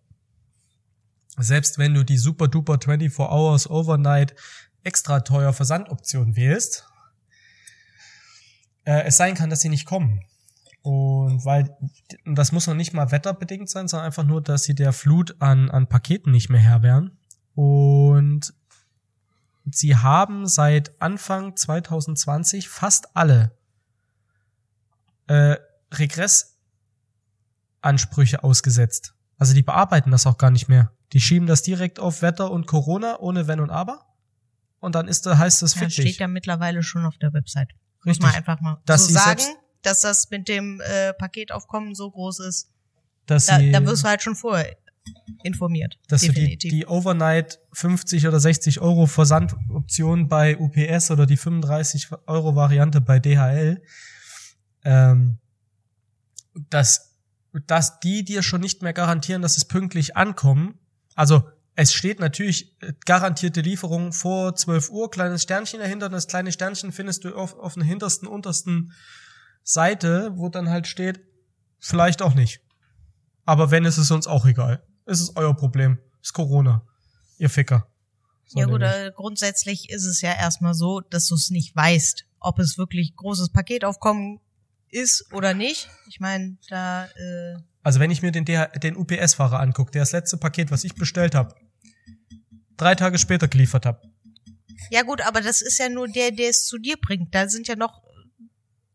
[1.38, 4.35] selbst wenn du die super duper 24 Hours Overnight
[4.83, 6.85] extra teuer Versandoption wählst,
[8.85, 10.20] äh, es sein kann, dass sie nicht kommen.
[10.83, 11.75] Und weil,
[12.27, 15.70] das muss noch nicht mal wetterbedingt sein, sondern einfach nur, dass sie der Flut an,
[15.70, 17.18] an Paketen nicht mehr Herr werden.
[17.55, 18.53] Und
[19.71, 23.57] sie haben seit Anfang 2020 fast alle
[25.27, 25.57] äh,
[27.83, 29.14] Regressansprüche ausgesetzt.
[29.38, 30.93] Also die bearbeiten das auch gar nicht mehr.
[31.12, 34.05] Die schieben das direkt auf Wetter und Corona ohne Wenn und Aber.
[34.81, 36.19] Und dann ist da heißt es Ja, fick steht dich.
[36.19, 37.71] ja mittlerweile schon auf der Website.
[38.05, 38.23] Muss Richtig.
[38.27, 39.43] man einfach mal Dass so sie sagen,
[39.83, 42.71] dass das mit dem äh, Paketaufkommen so groß ist.
[43.27, 44.77] Dass Da, sie, da wirst du halt schon vorher
[45.43, 45.99] informiert.
[46.09, 46.71] dass du die, definitiv.
[46.71, 53.19] die Overnight 50 oder 60 Euro Versandoption bei UPS oder die 35 Euro Variante bei
[53.19, 53.83] DHL,
[54.85, 55.38] ähm,
[56.71, 57.17] dass,
[57.67, 60.79] dass die dir schon nicht mehr garantieren, dass es pünktlich ankommen.
[61.14, 66.29] Also es steht natürlich äh, garantierte Lieferung vor 12 Uhr, kleines Sternchen dahinter und das
[66.29, 68.93] kleine Sternchen findest du auf, auf der hintersten, untersten
[69.62, 71.21] Seite, wo dann halt steht,
[71.79, 72.61] vielleicht auch nicht.
[73.45, 74.83] Aber wenn, ist es uns auch egal.
[75.07, 75.99] Es ist euer Problem.
[76.23, 76.87] Ist Corona.
[77.38, 77.87] Ihr Ficker.
[78.47, 82.25] So ja gut, äh, grundsätzlich ist es ja erstmal so, dass du es nicht weißt,
[82.40, 84.40] ob es wirklich großes Paketaufkommen
[84.90, 85.88] ist oder nicht.
[86.09, 90.12] Ich meine, da äh, Also wenn ich mir den, DH den UPS-Fahrer angucke, der das
[90.12, 91.55] letzte Paket, was ich bestellt habe,
[92.77, 94.01] drei Tage später geliefert habe.
[94.90, 97.35] ja gut, aber das ist ja nur der, der es zu dir bringt.
[97.35, 98.03] Da sind ja noch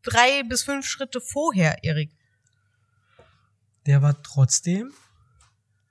[0.04, 2.12] drei bis fünf Schritte vorher, Erik.
[3.86, 4.93] der war trotzdem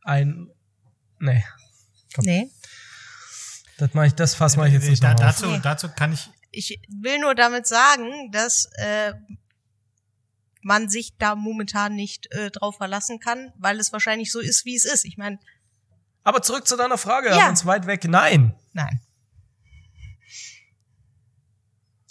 [0.09, 0.51] ein.
[1.21, 1.45] Nee,
[2.15, 2.25] Komm.
[2.25, 2.51] Nee.
[3.79, 5.27] das mache ich, das Fass mache ich jetzt nicht da, noch auf.
[5.27, 5.61] dazu, Nee.
[5.63, 6.31] dazu kann ich.
[6.51, 9.13] Ich will nur damit sagen, dass äh,
[10.63, 14.75] man sich da momentan nicht äh, drauf verlassen kann, weil es wahrscheinlich so ist, wie
[14.77, 15.05] es ist.
[15.05, 15.39] Ich meine,
[16.25, 17.43] Aber zurück zu deiner Frage, Ja.
[17.43, 18.05] haben uns weit weg.
[18.05, 18.55] Nein.
[18.73, 19.01] nein.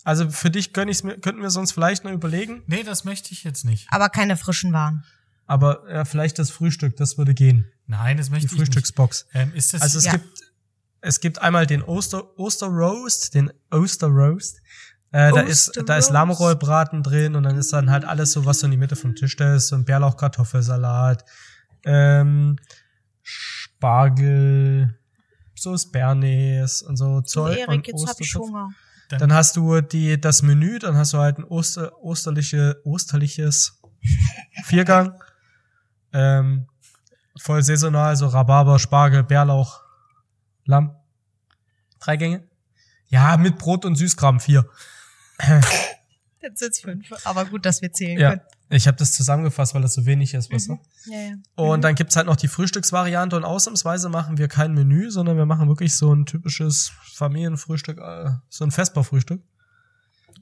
[0.04, 2.64] Also für dich könnte ich's mir, könnten wir sonst vielleicht noch überlegen.
[2.68, 3.88] Nee, das möchte ich jetzt nicht.
[3.90, 5.04] Aber keine frischen Waren.
[5.48, 7.66] Aber ja, vielleicht das Frühstück, das würde gehen.
[7.88, 8.60] Nein, das Die möchte ich nicht.
[8.68, 9.26] Frühstücksbox.
[9.34, 10.12] Ähm, ist das Also es Ja.
[10.14, 10.42] gibt
[11.02, 14.58] es gibt einmal den Oster Oster Roast, den Oster Roast.
[15.12, 16.10] Äh, da ist da ist.
[16.12, 19.16] Lammrollbraten drin und dann ist dann halt alles so was so in die Mitte vom
[19.16, 21.24] Tisch da ist, so ein Bärlauch Kartoffelsalat,
[21.86, 22.58] ähm,
[23.24, 24.98] Spargel,
[25.56, 28.36] so ist Bernays und so So, Zeug Erik, und jetzt hab ich.
[28.36, 28.70] Hunger.
[29.10, 33.80] Dann hast du die das Menü, dann hast du halt ein Oster, osterliche osterliches
[34.66, 35.14] Viergang.
[36.14, 36.68] Ähm,
[37.40, 39.82] voll saisonal, so Rhabarber, Spargel, Bärlauch,
[40.66, 40.96] Lamm.
[42.00, 42.44] Drei Gänge?
[43.10, 44.68] Ja, mit Brot und Süßkram vier.
[46.42, 47.08] Jetzt sind's fünf.
[47.26, 48.30] Aber gut, dass wir zählen Ja.
[48.32, 48.42] können.
[48.70, 50.80] Ich habe das zusammengefasst, weil das so wenig ist, weißt du?
[51.06, 51.36] Ja, ja.
[51.56, 55.46] Und dann gibt's halt noch die Frühstücksvariante und ausnahmsweise machen wir kein Menü, sondern wir
[55.46, 59.42] machen wirklich so ein typisches Familienfrühstück, äh, so ein Vesperfrühstück.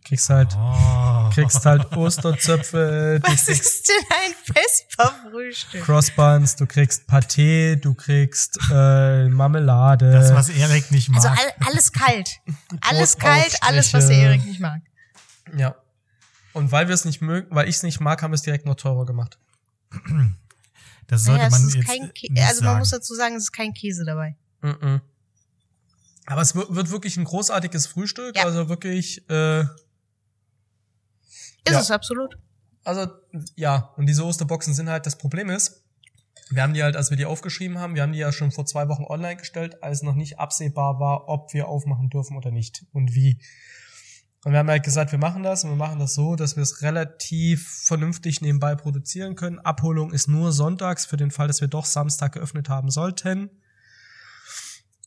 [0.08, 1.30] Kriegst halt, Oh.
[1.34, 5.84] kriegst halt Osterzöpfe, du Was ist denn ein Vesperfrühstück?
[5.84, 10.12] Crossbuns, du kriegst Pâté, du kriegst äh, Marmelade.
[10.12, 11.26] Das, was Erik nicht mag.
[11.26, 12.30] Also all, alles kalt.
[12.82, 14.82] Alles kalt, alles, was der Erik nicht mag.
[15.58, 15.76] ja.
[16.54, 18.66] Und weil wir es nicht mögen, weil ich es nicht mag, haben wir es direkt
[18.66, 19.38] noch teurer gemacht.
[21.08, 22.80] das sollte Naja, man jetzt kein Kä nicht also man sagen.
[22.80, 24.38] muss dazu sagen, es ist kein Käse dabei.
[24.62, 25.02] Mhm.
[26.28, 28.46] Aber es wird, wird wirklich ein großartiges Frühstück, Ja.
[28.46, 29.66] also wirklich, äh,
[31.66, 31.80] Ist Ja.
[31.80, 32.38] es absolut.
[32.84, 33.08] also
[33.56, 35.84] ja, und diese Osterboxen sind halt, das Problem ist,
[36.52, 38.66] wir haben die halt, als wir die aufgeschrieben haben, wir haben die ja schon vor
[38.66, 42.86] zwei Wochen online gestellt, als noch nicht absehbar war, ob wir aufmachen dürfen oder nicht
[42.94, 43.40] und wie.
[44.44, 46.62] Und wir haben halt gesagt, wir machen das und wir machen das so, dass wir
[46.62, 49.58] es relativ vernünftig nebenbei produzieren können.
[49.58, 53.50] Abholung ist nur sonntags für den Fall, dass wir doch Samstag geöffnet haben sollten.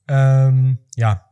[0.08, 1.27] Ähm, ja.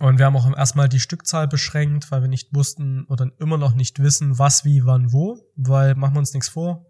[0.00, 3.74] Und wir haben auch erstmal die Stückzahl beschränkt, weil wir nicht wussten oder immer noch
[3.74, 5.38] nicht wissen, was, wie, wann, wo.
[5.56, 6.86] Weil machen wir uns nichts vor.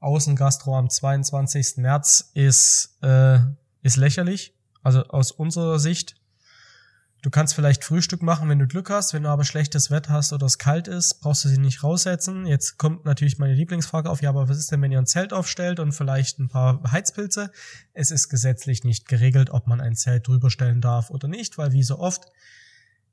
[0.00, 1.76] Außengastro am 22.
[1.78, 3.38] März ist, äh,
[3.82, 4.54] ist lächerlich.
[4.82, 6.16] Also aus unserer Sicht.
[7.22, 9.14] Du kannst vielleicht Frühstück machen, wenn du Glück hast.
[9.14, 12.46] Wenn du aber schlechtes Wetter hast oder es kalt ist, brauchst du sie nicht raussetzen.
[12.46, 14.22] Jetzt kommt natürlich meine Lieblingsfrage auf.
[14.22, 17.52] Ja, aber was ist denn, wenn ihr ein Zelt aufstellt und vielleicht ein paar Heizpilze?
[17.92, 21.72] Es ist gesetzlich nicht geregelt, ob man ein Zelt drüber stellen darf oder nicht, weil
[21.72, 22.24] wie so oft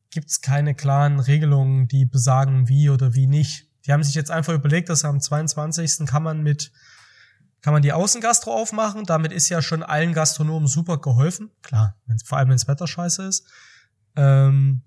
[0.09, 3.67] gibt es keine klaren Regelungen, die besagen, wie oder wie nicht.
[3.85, 6.07] Die haben sich jetzt einfach überlegt, dass am 22.
[6.07, 6.71] kann man mit
[7.61, 9.03] kann man die Außengastro aufmachen.
[9.03, 11.51] Damit ist ja schon allen Gastronomen super geholfen.
[11.61, 13.45] Klar, wenn's, vor allem wenn Wetter scheiße ist.
[14.15, 14.81] Ähm,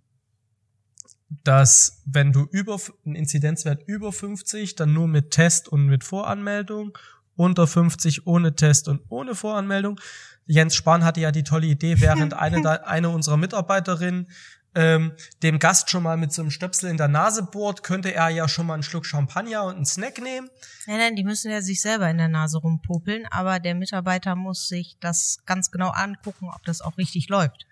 [1.44, 6.96] dass wenn du über einen Inzidenzwert über 50, dann nur mit Test und mit Voranmeldung,
[7.36, 9.98] unter 50 ohne Test und ohne Voranmeldung.
[10.46, 14.28] Jens Spahn hatte ja die tolle Idee, während eine, eine unserer Mitarbeiterinnen
[14.74, 18.30] ähm, dem Gast schon mal mit so einem Stöpsel in der Nase bohrt, könnte er
[18.30, 20.48] ja schon mal einen Schluck Champagner und einen Snack nehmen.
[20.86, 24.68] Nein, nein, die müssen ja sich selber in der Nase rumpopeln, aber der Mitarbeiter muss
[24.68, 27.66] sich das ganz genau angucken, ob das auch richtig läuft.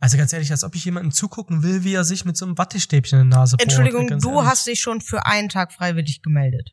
[0.00, 2.58] Also ganz ehrlich, als ob ich jemandem zugucken will, wie er sich mit so einem
[2.58, 3.62] Wattestäbchen in die Nase bohrt.
[3.62, 4.46] Entschuldigung, Ganz du ehrlich.
[4.50, 6.72] hast dich schon für einen Tag freiwillig gemeldet.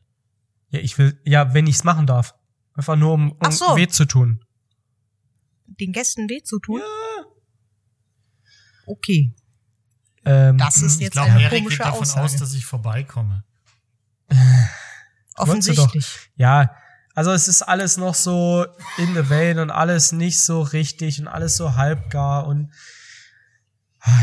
[0.68, 2.34] Ja, ich will, ja, wenn ich's machen darf.
[2.74, 3.76] Einfach nur, um, um so.
[3.76, 4.44] weh zu tun.
[5.66, 6.80] Den Gästen weh zu tun?
[8.86, 9.34] Okay,
[10.24, 12.24] Ähm, das ist ich jetzt glaube, eine Erik geht komische davon Aussage.
[12.24, 13.44] aus, dass ich vorbeikomme.
[15.36, 16.30] Offensichtlich.
[16.36, 16.74] Ja,
[17.14, 18.66] also es ist alles noch so
[18.98, 22.72] in the vein und alles nicht so richtig und alles so halbgar und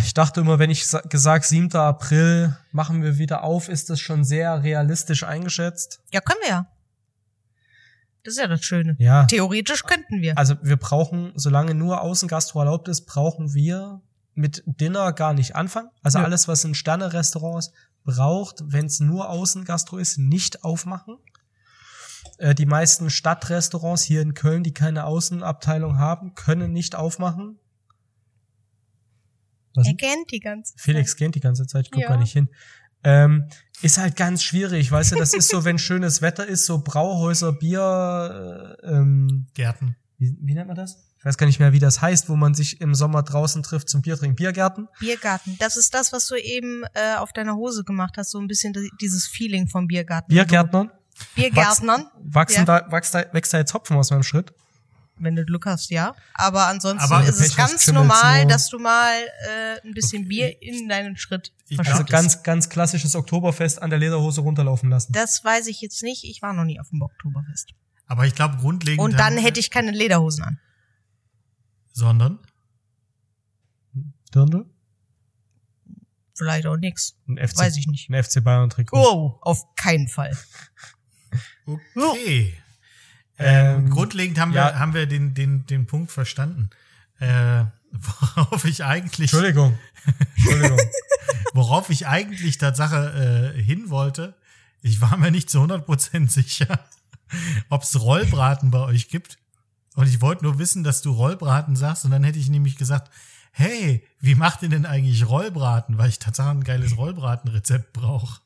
[0.03, 1.73] ich dachte immer, wenn ich sa- gesagt 7.
[1.75, 6.01] April machen wir wieder auf, ist das schon sehr realistisch eingeschätzt.
[6.11, 6.67] Ja, können wir ja.
[8.23, 8.95] Das ist ja das Schöne.
[8.99, 9.25] Ja.
[9.25, 10.37] Theoretisch könnten wir.
[10.37, 14.01] Also wir brauchen, solange nur Außengastro erlaubt ist, brauchen wir
[14.33, 15.89] mit Dinner gar nicht anfangen.
[16.03, 16.25] Also Nö.
[16.25, 17.71] alles, was in Sterne-Restaurants
[18.03, 21.17] braucht, wenn es nur Außengastro ist, nicht aufmachen.
[22.37, 27.57] Äh, die meisten Stadtrestaurants hier in Köln, die keine Außenabteilung haben, können nicht aufmachen.
[29.75, 30.81] Was Er kennt die ganze Zeit.
[30.81, 32.09] Felix gähnt die ganze Zeit, ich guck Ja.
[32.09, 32.49] gar nicht hin.
[33.03, 33.45] Ähm,
[33.81, 37.53] ist halt ganz schwierig, weißt du, das ist so, wenn schönes Wetter ist, so Brauhäuser,
[37.53, 39.95] Bier, äh, ähm, Gärten.
[40.17, 41.05] wie, wie nennt man das?
[41.17, 43.89] Ich weiß gar nicht mehr, wie das heißt, wo man sich im Sommer draußen trifft
[43.89, 44.35] zum Bier trinken.
[44.35, 44.87] Biergärten?
[44.99, 45.57] Biergarten.
[45.59, 48.71] Das ist das, was du eben äh, auf deiner Hose gemacht hast, so ein bisschen
[48.73, 50.29] di- dieses Feeling vom Biergarten.
[50.29, 50.91] Biergärtnern?
[51.35, 52.05] Biergärtnern.
[52.23, 52.79] Wachsen Ja.
[52.81, 54.53] da, wächst, da, wächst da jetzt Hopfen aus meinem Schritt?
[55.19, 56.15] Wenn du Glück hast, ja.
[56.33, 58.51] Aber ansonsten Aber ist es ganz normal, nur.
[58.51, 63.81] dass du mal äh, ein bisschen Bier in deinen Schritt Also ganz, ganz klassisches Oktoberfest
[63.81, 65.11] an der Lederhose runterlaufen lassen.
[65.13, 66.23] Das weiß ich jetzt nicht.
[66.23, 67.71] Ich war noch nie auf dem Oktoberfest.
[68.05, 69.03] Aber ich glaube, grundlegend.
[69.03, 70.59] Und dann hätte ich keine Lederhosen an.
[71.91, 72.39] Sondern?
[74.33, 74.65] Dirndl?
[76.35, 77.17] Vielleicht auch nix.
[77.27, 78.09] Ein FC, Weiß ich nicht.
[78.09, 78.97] Ein FC Bayern Trikot.
[78.97, 80.35] Oh, auf keinen Fall.
[81.95, 82.57] Okay.
[83.39, 84.67] Ähm, grundlegend haben ja.
[84.67, 86.69] wir, haben wir den, den, den Punkt verstanden.
[87.19, 87.63] Äh,
[88.35, 89.77] worauf ich eigentlich, Entschuldigung.
[90.35, 90.79] Entschuldigung.
[91.53, 94.35] worauf ich eigentlich Tatsache äh, hin wollte,
[94.81, 96.79] ich war mir nicht zu 100% sicher,
[97.69, 99.37] ob es Rollbraten bei euch gibt.
[99.95, 102.05] Und ich wollte nur wissen, dass du Rollbraten sagst.
[102.05, 103.11] Und dann hätte ich nämlich gesagt,
[103.51, 105.97] hey, wie macht ihr denn eigentlich Rollbraten?
[105.97, 108.39] Weil ich tatsächlich ein geiles Rollbratenrezept brauche.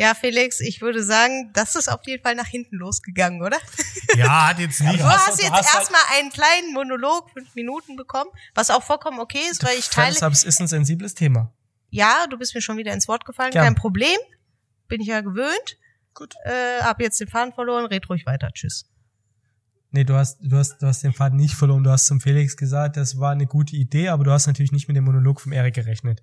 [0.00, 3.58] Ja, Felix, ich würde sagen, das ist auf jeden Fall nach hinten losgegangen, oder?
[4.16, 4.98] Ja, hat jetzt nicht.
[5.00, 9.18] Du hast- hast jetzt halt- erstmal einen kleinen Monolog, fünf Minuten bekommen, was auch vollkommen
[9.18, 10.12] okay ist, weil ich teile.
[10.14, 11.52] Deshalb es ist ein sensibles Thema.
[11.90, 13.64] Ja, du bist mir schon wieder ins Wort gefallen, Gern.
[13.64, 14.16] kein Problem.
[14.86, 15.78] Bin ich ja gewöhnt.
[16.14, 16.34] Gut.
[16.44, 18.50] Äh, hab jetzt den Faden verloren, red ruhig weiter.
[18.54, 18.88] Tschüss.
[19.90, 21.82] Nee, du hast, du hast, du hast den Faden nicht verloren.
[21.82, 24.86] Du hast zum Felix gesagt, das war eine gute Idee, aber du hast natürlich nicht
[24.86, 26.22] mit dem Monolog vom Erik gerechnet.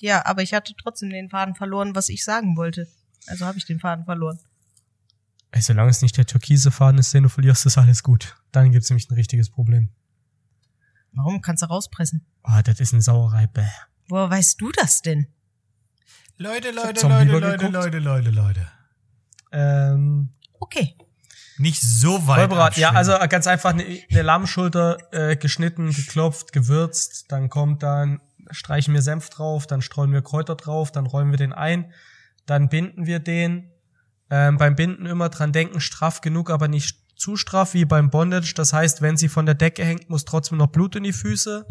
[0.00, 2.88] Ja, aber ich hatte trotzdem den Faden verloren, was ich sagen wollte.
[3.26, 4.38] Also habe ich den Faden verloren.
[5.52, 8.36] Ey, solange es nicht der türkise Faden ist, den du verlierst, ist alles gut.
[8.52, 9.90] Dann gibt's nämlich ein richtiges Problem.
[11.12, 12.24] Warum kannst du rauspressen?
[12.42, 13.46] Ah, das ist eine Sauerei.
[13.48, 13.66] Bäh.
[14.08, 15.26] Woher weißt du das denn?
[16.36, 17.72] Leute, Leute, Leute, übergeguckt.
[17.72, 18.72] Leute, Leute, Leute, Leute.
[19.52, 20.30] Ähm,
[20.60, 20.94] Okay.
[21.58, 22.48] Nicht so weit.
[22.48, 28.20] Vollbrat, ja, also ganz einfach eine, eine Lammschulter äh, geschnitten, geklopft, gewürzt, dann kommt dann,
[28.50, 31.92] streichen wir Senf drauf, dann streuen wir Kräuter drauf, dann rollen wir den ein,
[32.46, 33.70] dann binden wir den.
[34.30, 38.54] Ähm, beim Binden immer dran denken, straff genug, aber nicht zu straff wie beim Bondage.
[38.54, 41.66] Das heißt, wenn sie von der Decke hängt, muss trotzdem noch Blut in die Füße.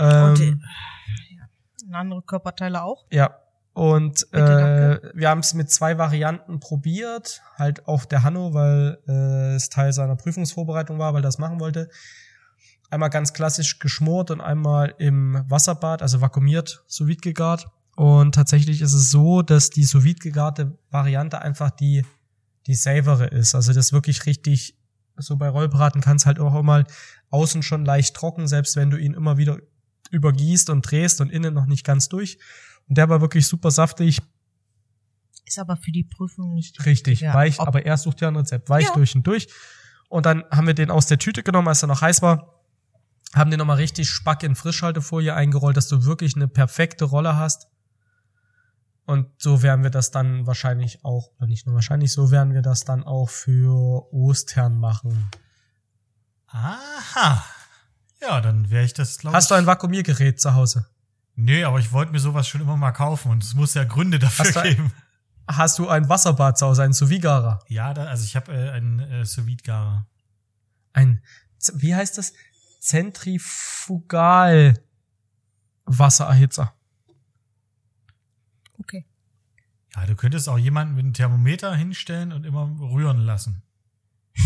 [0.00, 1.48] Ähm, Und äh, ja,
[1.86, 3.06] und andere Körperteile auch.
[3.10, 3.38] ja.
[3.74, 8.98] Und Bitte, äh, wir haben es mit zwei Varianten probiert, halt auch der Hanno, weil
[9.08, 11.88] äh, es Teil seiner Prüfungsvorbereitung war, weil er das machen wollte.
[12.92, 17.68] Einmal ganz klassisch geschmort und einmal im Wasserbad, also vakuumiert, sous vide gegart.
[17.96, 22.04] Und tatsächlich ist es so, dass die sous vide gegarte Variante einfach die
[22.66, 23.54] die savere ist.
[23.54, 24.78] Also das wirklich richtig
[25.16, 26.84] so bei Rollbraten kann es halt auch mal
[27.30, 29.58] außen schon leicht trocken, selbst wenn du ihn immer wieder
[30.10, 32.38] übergießt und drehst und innen noch nicht ganz durch.
[32.88, 34.20] Und der war wirklich super saftig,
[35.46, 38.68] Ist aber für die Prüfung nicht richtig Ja, weich, aber er sucht ja ein Rezept,
[38.68, 38.94] weich Ja.
[38.94, 39.48] durch und durch.
[40.08, 42.61] Und dann haben wir den aus der Tüte genommen, als er noch heiß war,
[43.34, 47.68] haben den nochmal richtig spack in Frischhaltefolie eingerollt, dass du wirklich eine perfekte Rolle hast.
[49.04, 52.62] Und so werden wir das dann wahrscheinlich auch, oder nicht nur wahrscheinlich, so werden wir
[52.62, 55.28] das dann auch für Ostern machen.
[56.46, 57.44] Aha.
[58.20, 59.36] Ja, dann wäre ich das, glaube ich.
[59.38, 60.86] Hast du ein Vakuumiergerät zu Hause?
[61.34, 64.18] Nee, aber ich wollte mir sowas schon immer mal kaufen und es muss ja Gründe
[64.18, 64.92] dafür Hast du ein- geben.
[65.48, 69.00] Hast du ein Wasserbad zu Hause, einen sous Ja, da, also ich habe äh, einen
[69.00, 70.06] äh, sous vide garer
[70.92, 71.22] Ein,
[71.74, 72.32] wie heißt das?
[72.82, 74.74] Zentrifugal
[75.84, 76.74] Wassererhitzer.
[78.78, 79.06] Okay.
[79.94, 83.62] Ja, du könntest auch jemanden mit einem Thermometer hinstellen und immer rühren lassen.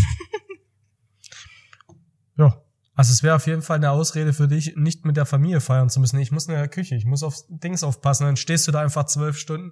[2.39, 2.61] Ja.
[2.93, 5.89] Also es wäre auf jeden Fall eine Ausrede für dich, nicht mit der Familie feiern
[5.89, 6.19] zu müssen.
[6.19, 8.25] Ich muss in der Küche, ich muss aufs Dings aufpassen.
[8.25, 9.71] Dann stehst du da einfach zwölf Stunden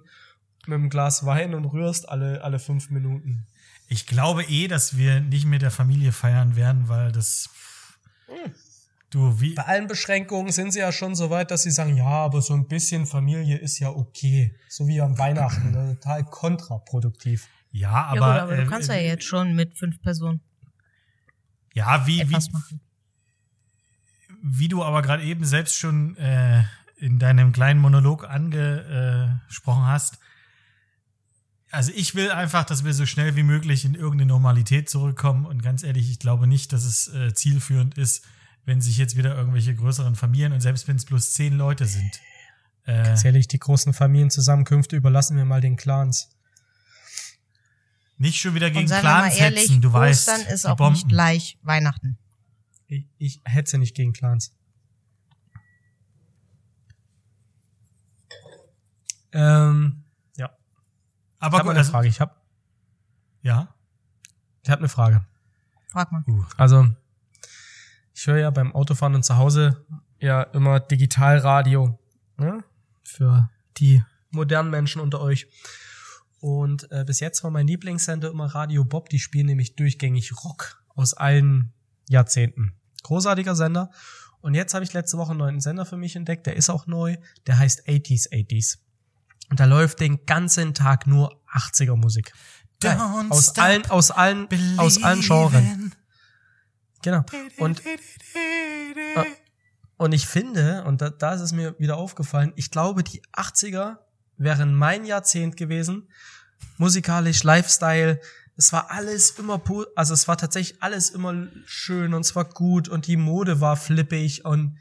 [0.66, 3.46] mit einem Glas Wein und rührst alle, alle fünf Minuten.
[3.86, 7.50] Ich glaube eh, dass wir nicht mit der Familie feiern werden, weil das.
[9.10, 9.54] Du, wie.
[9.54, 12.54] Bei allen Beschränkungen sind sie ja schon so weit, dass sie sagen, ja, aber so
[12.54, 14.54] ein bisschen Familie ist ja okay.
[14.68, 15.96] So wie am Weihnachten, ne?
[16.00, 17.48] total kontraproduktiv.
[17.70, 18.16] Ja, ja aber.
[18.16, 20.40] gut, aber du äh, kannst ja äh, jetzt schon mit fünf Personen
[21.72, 22.36] Ja, wie, wie,
[24.42, 26.64] wie du aber gerade eben selbst schon äh,
[26.96, 30.18] in deinem kleinen Monolog angesprochen hast.
[31.76, 35.44] Also ich will einfach, dass wir so schnell wie möglich in irgendeine Normalität zurückkommen.
[35.44, 38.24] Und ganz ehrlich, ich glaube nicht, dass es äh, zielführend ist,
[38.64, 42.18] wenn sich jetzt wieder irgendwelche größeren Familien und selbst wenn es bloß zehn Leute sind.
[42.84, 46.30] Äh, Ganz ehrlich, die großen Familienzusammenkünfte überlassen wir mal den Clans.
[48.16, 50.28] nicht schon wieder gegen Clans ehrlich, hetzen, du weißt.
[50.30, 50.94] Ostern ist auch Bomben.
[50.94, 52.16] nicht gleich Weihnachten.
[52.86, 54.54] Ich, ich hetze nicht gegen Clans.
[59.32, 60.05] Ähm.
[61.46, 62.08] Aber ich habe eine also, Frage.
[62.08, 62.34] Ich habe
[63.42, 63.68] ja.
[64.62, 65.24] ich hab eine Frage.
[65.86, 66.24] Frag mal.
[66.26, 66.88] Uh, Also,
[68.12, 69.84] ich höre ja beim Autofahren und zu Hause
[70.18, 71.98] ja immer Digitalradio.
[72.36, 72.64] Ne?
[73.04, 75.46] Für die modernen Menschen unter euch.
[76.40, 79.08] Und äh, bis jetzt war mein Lieblingssender immer Radio Bob.
[79.08, 81.72] Die spielen nämlich durchgängig Rock aus allen
[82.08, 82.74] Jahrzehnten.
[83.04, 83.90] Großartiger Sender.
[84.40, 86.46] Und jetzt habe ich letzte Woche einen neuen Sender für mich entdeckt.
[86.46, 87.16] Der ist auch neu.
[87.46, 88.78] Der heißt 80s 80s.
[89.50, 92.32] Und da läuft den ganzen Tag nur 80er Musik.
[92.80, 93.00] Geil.
[93.30, 95.94] Aus allen, aus allen, aus allen Genren.
[97.02, 97.24] Genau.
[97.58, 99.24] Und, äh,
[99.96, 103.98] und ich finde, und da, da ist es mir wieder aufgefallen, ich glaube, die 80er
[104.36, 106.10] wären mein Jahrzehnt gewesen.
[106.78, 108.20] Musikalisch, Lifestyle,
[108.56, 109.62] es war alles immer,
[109.94, 113.76] also es war tatsächlich alles immer schön und es war gut und die Mode war
[113.76, 114.78] flippig und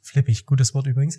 [0.00, 1.18] flippig, gutes Wort übrigens,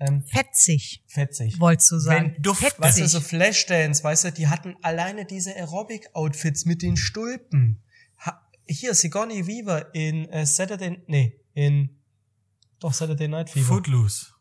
[0.00, 1.60] ähm, Fetzig, fetzig.
[1.60, 2.34] wolltest du sagen.
[2.34, 2.80] Wenn Duft, Fetzig.
[2.80, 7.82] Weißt du, so Flashdance, weißt du, die hatten alleine diese Aerobic-Outfits mit den Stulpen.
[8.18, 12.00] Ha hier, Sigourney Weaver in äh, Saturday, nee, in,
[12.80, 13.66] doch Saturday Night Fever.
[13.66, 14.32] Footloose.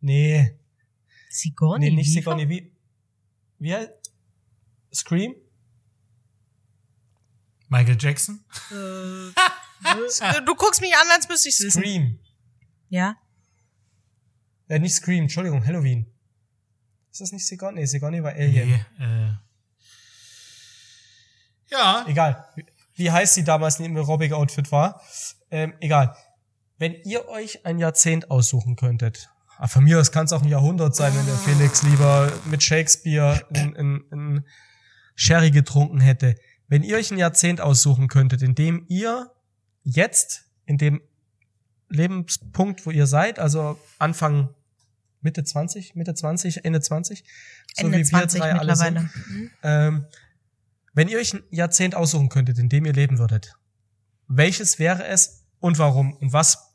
[0.00, 0.58] Nee,
[1.30, 2.20] Sigourney nee, nicht Weaver?
[2.36, 2.70] Sigourney Weaver.
[3.58, 3.90] Wie heißt?
[4.94, 5.34] Scream?
[7.68, 8.44] Michael Jackson?
[8.70, 9.32] Äh,
[10.46, 11.82] Du guckst mich an, als müsste ich es wissen.
[11.82, 12.18] Scream.
[12.88, 13.16] Ja?
[14.68, 16.06] Äh, nicht Scream, Entschuldigung, Halloween.
[17.10, 17.80] Ist das nicht Sigourney?
[17.80, 18.68] Nee, Sigourney war Alien.
[18.68, 19.32] Nee, äh.
[21.70, 22.44] Ja, Egal.
[22.96, 25.02] Wie heißt sie damals in ihrem Aerobic-Outfit war.
[25.50, 26.16] Ähm, egal.
[26.78, 30.48] Wenn ihr euch ein Jahrzehnt aussuchen könntet, ah, von mir aus kann es auch ein
[30.48, 34.44] Jahrhundert sein, wenn der Felix lieber mit Shakespeare in, in, in
[35.14, 36.36] Sherry getrunken hätte.
[36.68, 39.30] Wenn ihr euch ein Jahrzehnt aussuchen könntet, in dem ihr
[39.82, 41.00] jetzt, in dem
[41.94, 44.50] Lebenspunkt, wo ihr seid, also Anfang
[45.20, 47.24] Mitte 20, Mitte 20, Ende 20,
[47.74, 48.98] so Ende wie wir 20 drei alle sind.
[49.28, 49.50] Mhm.
[49.62, 50.06] ähm,
[50.92, 53.54] wenn ihr euch ein Jahrzehnt aussuchen könntet, in dem ihr leben würdet,
[54.28, 56.14] welches wäre es und warum?
[56.14, 56.74] Und was,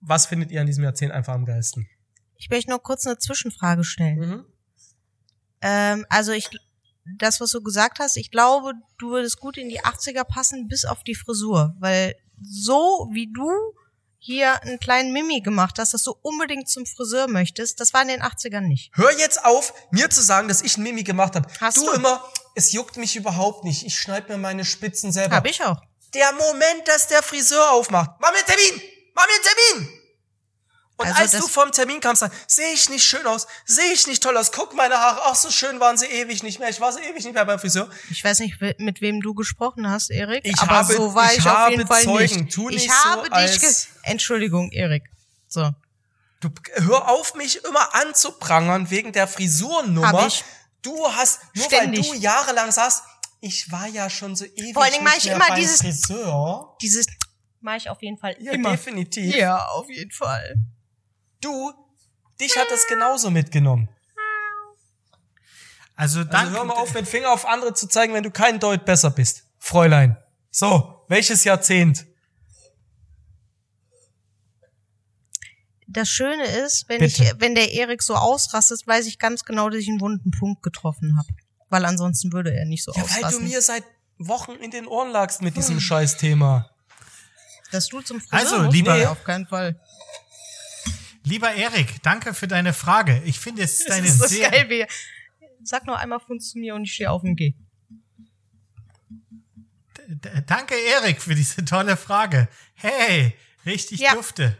[0.00, 1.88] was findet ihr an diesem Jahrzehnt einfach am geilsten?
[2.36, 4.44] Ich möchte noch kurz eine Zwischenfrage stellen.
[5.60, 6.50] Ähm, also ich,
[7.18, 10.84] das, was du gesagt hast, ich glaube, du würdest gut in die 80er passen, bis
[10.84, 11.74] auf die Frisur.
[11.78, 13.48] Weil so wie du
[14.24, 18.08] hier einen kleinen Mimi gemacht hast, dass du unbedingt zum Friseur möchtest, das war in
[18.08, 18.92] den 80ern nicht.
[18.94, 21.48] Hör jetzt auf, mir zu sagen, dass ich ein Mimi gemacht habe.
[21.60, 21.92] Hast du, du?
[21.92, 23.84] immer, es juckt mich überhaupt nicht.
[23.84, 25.34] Ich schneid mir meine Spitzen selber.
[25.34, 25.80] Hab ich auch.
[26.14, 28.12] Der Moment, dass der Friseur aufmacht.
[28.20, 28.82] Mach mir einen Termin!
[29.14, 30.01] Mach mir einen Termin!
[31.02, 34.22] Und Also als du vom Termin kamst, sehe ich nicht schön aus, sehe ich nicht
[34.22, 36.92] toll aus, guck meine Haare, ach so schön waren sie ewig nicht mehr, ich war
[36.92, 37.88] so ewig nicht mehr beim Friseur.
[38.10, 41.38] Ich weiß nicht, mit wem du gesprochen hast, Erik, Ich aber habe- so war ich
[41.38, 42.40] ich, auf jeden Fall Zeugen.
[42.44, 42.54] nicht.
[42.54, 45.04] Tu ich nicht so, habe dich als- Entschuldigung, Erik.
[45.48, 45.70] So.
[46.40, 49.28] Du hör auf, mich immer anzuprangern wegen der
[50.26, 50.44] ich.
[50.82, 52.04] Du hast, nur Ständig.
[52.10, 53.02] weil du jahrelang sagst,
[53.40, 55.80] ich war ja schon so ewig Vor allen Dingen mach nicht ich mehr immer dieses-
[55.80, 56.76] Friseur.
[56.82, 57.06] Dieses
[57.60, 58.72] mache ich auf jeden Fall Ja, immer.
[58.72, 59.34] definitiv.
[59.36, 60.56] Ja, auf jeden Fall.
[61.42, 61.72] Du,
[62.40, 63.88] dich hat das genauso mitgenommen.
[65.94, 66.52] also Also danke.
[66.52, 69.44] hör mal auf, mit Finger auf andere zu zeigen, wenn du kein Deut besser bist.
[69.58, 70.16] Fräulein.
[70.50, 72.06] So, welches Jahrzehnt?
[75.88, 77.22] Das Schöne ist, wenn Bitte.
[77.24, 80.62] ich, wenn der Erik so ausrastet, weiß ich ganz genau, dass ich einen wunden Punkt
[80.62, 81.28] getroffen habe.
[81.68, 83.48] Weil ansonsten würde er nicht so Ja, weil du ausrasten.
[83.48, 83.84] mir seit
[84.18, 86.70] Wochen in den Ohren lagst mit diesem Scheißthema.
[87.72, 88.72] Dass du zum Friseur Also, musst?
[88.76, 89.80] lieber- Nee, auf keinen Fall.
[91.24, 93.22] Lieber Erik, danke für deine Frage.
[93.24, 94.86] Ich finde, es ist Das ist so sehr, geil, wie
[95.64, 97.54] Sag nur einmal Funz zu mir und ich stehe auf und gehe.
[100.46, 102.48] Danke, Erik, für diese tolle Frage.
[102.74, 104.14] Hey, richtig Ja.
[104.14, 104.56] dufte.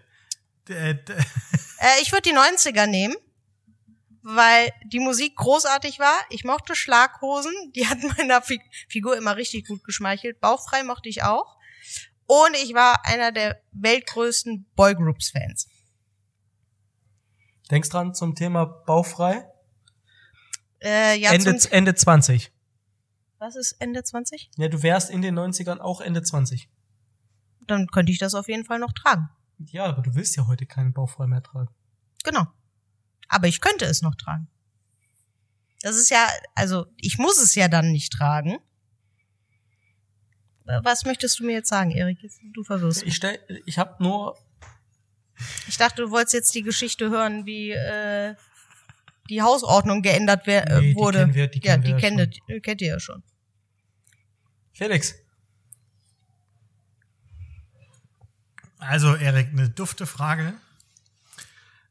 [0.68, 0.74] D-
[1.78, 3.16] Äh, ich würde die 90er nehmen,
[4.22, 6.14] weil die Musik großartig war.
[6.30, 10.40] Ich mochte Schlaghosen, die hat meiner Fi Figur immer richtig gut geschmeichelt.
[10.40, 11.56] Bauchfrei mochte ich auch.
[12.26, 15.66] Und ich war einer der weltgrößten Boygroups-Fans.
[17.72, 19.46] Denkst dran zum Thema Bauchfrei?
[20.82, 22.52] Äh, ja, Ende, Ende 20.
[23.38, 24.50] was ist Ende 20?
[24.58, 26.68] Ja, du wärst in den 90ern auch Ende 20.
[27.66, 29.30] Dann könnte ich das auf jeden Fall noch tragen.
[29.58, 31.70] Ja, aber du willst ja heute keinen Bauchfrei mehr tragen.
[32.24, 32.46] Genau.
[33.28, 34.48] Aber ich könnte es noch tragen.
[35.80, 38.58] Das ist ja, also ich muss es ja dann nicht tragen.
[40.64, 42.18] Was möchtest du mir jetzt sagen, Erik?
[42.52, 43.02] Du verwirrst.
[43.02, 44.36] Ich stell, ich habe nur
[45.68, 48.34] Ich dachte, du wolltest jetzt die Geschichte hören, wie äh,
[49.28, 51.18] die Hausordnung geändert wer äh, Nee, die wurde.
[51.18, 53.22] kennen wir- die ja, kennen die wir ja kennt, ihr- kennt ihr ja schon.
[54.72, 55.14] Felix.
[58.78, 60.54] Also, Erik, eine dufte Frage.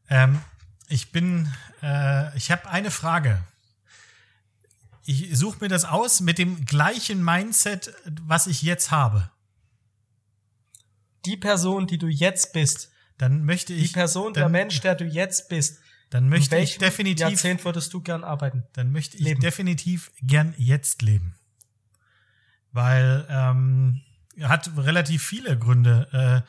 [0.10, 0.42] Ähm,
[0.90, 3.42] ich bin, äh, ich habe eine Frage.
[5.06, 9.32] Ich suche mir das aus mit dem gleichen Mindset, was ich jetzt habe.
[11.26, 12.92] Die Person, die du jetzt bist,
[13.22, 13.94] Dann möchte die ich.
[13.94, 18.02] Person, dann, der Mensch, der du jetzt bist, dann möchte ich definitiv, Jahrzehnt würdest du
[18.02, 18.64] gern arbeiten?
[18.74, 19.40] dann möchte ich leben?
[19.40, 21.36] definitiv gern jetzt leben.
[22.72, 24.02] Weil ähm,
[24.42, 26.44] hat relativ viele Gründe.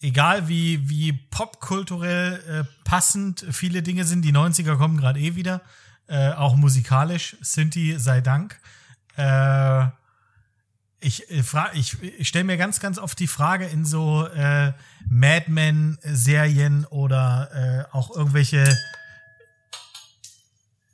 [0.00, 5.34] Äh, egal wie, wie popkulturell äh, passend viele Dinge sind, die 90er kommen gerade eh
[5.34, 5.60] wieder.
[6.06, 8.58] Äh, auch musikalisch, Synthi sei Dank.
[9.16, 9.88] Äh,
[11.06, 14.72] ich, äh, fra ich, ich stelle mir ganz, ganz oft die Frage in so äh,
[15.08, 18.76] Mad Men-Serien oder äh, auch irgendwelche.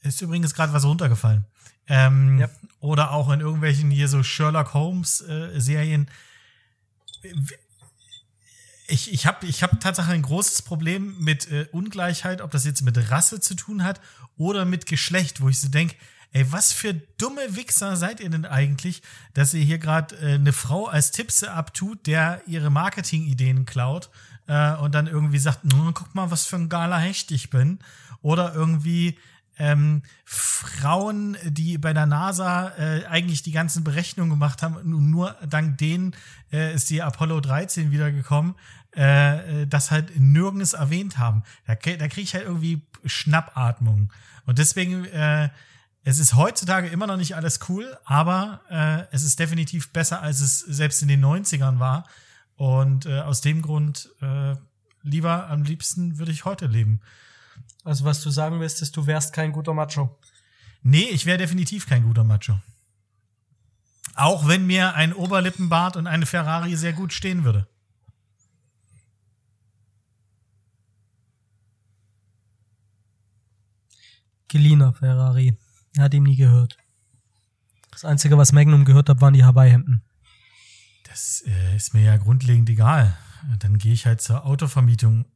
[0.02, 1.46] Ist übrigens gerade was runtergefallen.
[1.86, 2.50] Ähm, Ja.
[2.80, 6.10] Oder auch in irgendwelchen hier so Sherlock Holmes-Serien.
[8.88, 12.82] ich ich habe ich hab tatsächlich ein großes Problem mit äh, Ungleichheit, ob das jetzt
[12.82, 14.00] mit Rasse zu tun hat
[14.36, 15.94] oder mit Geschlecht, wo ich so denk,
[16.32, 19.02] ey, was für dumme Wichser seid ihr denn eigentlich,
[19.34, 24.10] dass ihr hier gerade äh, eine Frau als Tippse abtut, der ihre Marketingideen klaut
[24.46, 27.78] äh, und dann irgendwie sagt, "Mm, guck mal, was für ein geiler Hecht ich bin.
[28.22, 29.18] Oder irgendwie
[29.58, 35.36] ähm, Frauen, die bei der NASA äh, eigentlich die ganzen Berechnungen gemacht haben, nur, nur
[35.46, 36.16] dank denen
[36.52, 38.54] äh, ist die Apollo 13 wiedergekommen,
[38.96, 41.42] äh, äh, das halt nirgends erwähnt haben.
[41.66, 44.12] Da, da kriege ich halt irgendwie Schnappatmung.
[44.46, 45.50] Und deswegen, äh,
[46.04, 50.40] es ist heutzutage immer noch nicht alles cool, aber äh, es ist definitiv besser, als
[50.40, 52.08] es selbst in den 90ern war.
[52.56, 54.56] Und äh, aus dem Grund, äh,
[55.02, 57.00] lieber, am liebsten würde ich heute leben.
[57.84, 60.18] Also was du sagen willst, ist, du wärst kein guter Macho.
[60.82, 62.58] Nee, ich wäre definitiv kein guter Macho.
[64.14, 67.68] Auch wenn mir ein Oberlippenbart und eine Ferrari sehr gut stehen würde.
[74.48, 75.56] Gelina Ferrari.
[75.96, 76.76] Er hat ihm nie gehört.
[77.90, 80.02] Das Einzige, was Magnum gehört hat, waren die Hawaii-Hemden.
[81.04, 83.16] Das äh, ist mir ja grundlegend egal.
[83.58, 85.26] Dann gehe ich halt zur Autovermietung.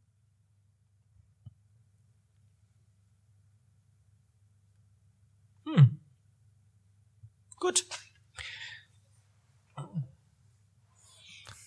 [5.67, 6.01] Hm.
[7.57, 7.85] Gut.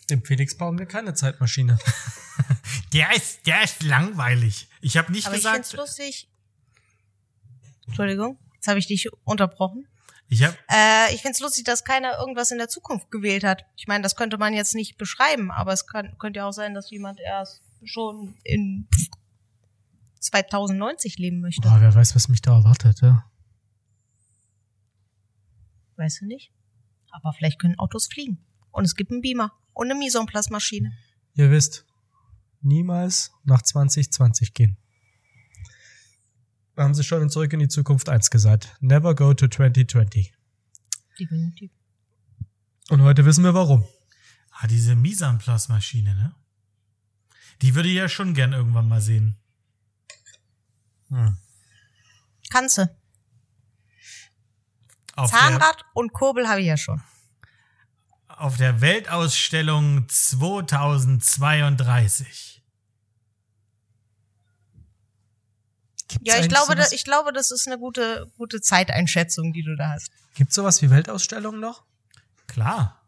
[0.10, 1.78] Dem Felix bauen wir keine Zeitmaschine.
[2.94, 4.68] Der ist, der ist langweilig.
[4.82, 5.56] Ich habe nicht Aber ich gesagt.
[5.58, 6.30] find's lustig.
[7.86, 9.88] Entschuldigung, jetzt habe ich dich unterbrochen.
[10.28, 13.66] Ich habe Äh, ich find's lustig, dass keiner irgendwas in der Zukunft gewählt hat.
[13.78, 16.74] Ich meine, das könnte man jetzt nicht beschreiben, aber es kann, könnte ja auch sein,
[16.74, 18.88] dass jemand erst schon in
[20.20, 21.62] 2090 leben möchte.
[21.62, 23.26] Boah, wer weiß, was mich da erwartet, ja.
[25.95, 26.51] Weißt du nicht?
[27.12, 28.45] Aber vielleicht können Autos fliegen.
[28.72, 30.91] Und es gibt einen Beamer und eine Mise en place Maschine.
[31.34, 31.86] Ihr wisst,
[32.62, 34.78] niemals nach 2020 gehen.
[36.80, 38.78] Da haben sie schon in Zurück in die Zukunft eins gesagt.
[38.80, 40.34] Never go to 2020.
[41.20, 41.72] Definitiv.
[42.88, 43.86] Und heute wissen wir warum.
[44.52, 46.34] ah, diese Mise en place Maschine, ne?
[47.62, 49.36] Die würde ich ja schon gern irgendwann mal sehen.
[52.50, 52.90] Kannst du.
[55.18, 57.02] Auf der, Zahnrad und Kurbel habe ich ja schon.
[58.30, 62.59] auf der Weltausstellung 2032.
[66.10, 69.76] Gibt's Ja, ich glaube, da, ich glaube, das ist eine gute, gute Zeiteinschätzung, die du
[69.76, 70.10] da hast.
[70.36, 71.84] Gibt's sowas wie Weltausstellungen noch?
[72.47, 72.99] Klar.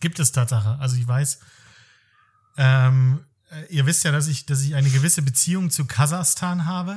[0.00, 0.78] Gibt es Tatsache.
[0.80, 1.40] Also ich weiß,
[2.56, 6.96] ähm, äh, ihr wisst ja, dass ich, dass ich eine gewisse Beziehung zu Kasachstan habe.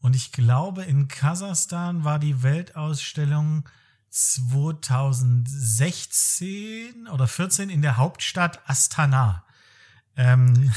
[0.00, 3.68] Und ich glaube, in Kasachstan war die Weltausstellung
[4.10, 9.44] 2016 oder 14 in der Hauptstadt Astana.
[10.16, 10.70] Ähm,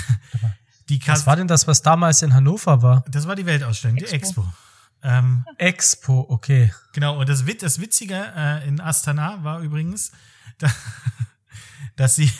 [0.90, 3.04] die Was Kas war denn das, was damals in Hannover war?
[3.10, 4.42] das war die Weltausstellung, die Expo.
[4.42, 4.54] Expo.
[5.02, 6.74] Ähm, Expo, okay.
[6.94, 10.12] Genau, und das, Wit das Witzige äh, in Astana war übrigens,
[10.58, 10.70] da,
[11.96, 12.32] dass sie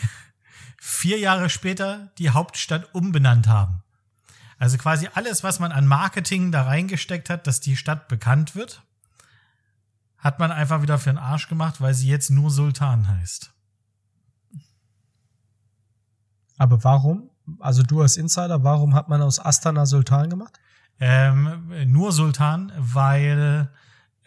[0.80, 3.84] vier Jahre später die Hauptstadt umbenannt haben.
[4.58, 8.82] Also quasi alles, was man an Marketing da reingesteckt hat, dass die Stadt bekannt wird,
[10.18, 13.52] hat man einfach wieder für den Arsch gemacht, weil sie jetzt nur Sultan heißt.
[16.58, 17.30] Aber warum?
[17.60, 20.60] Also du als Insider, warum hat man aus Astana Sultan gemacht?
[21.00, 23.70] Ähm, nur Sultan, weil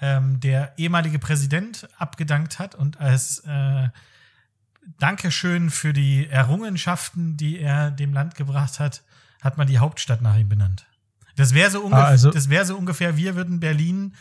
[0.01, 3.89] ähm, der ehemalige Präsident abgedankt hat und als äh,
[4.99, 9.03] Dankeschön für die Errungenschaften, die er dem Land gebracht hat,
[9.43, 10.87] hat man die Hauptstadt nach ihm benannt.
[11.37, 14.15] Das wäre so, ungef Ah, also- das wär so ungefähr, wir würden Berlin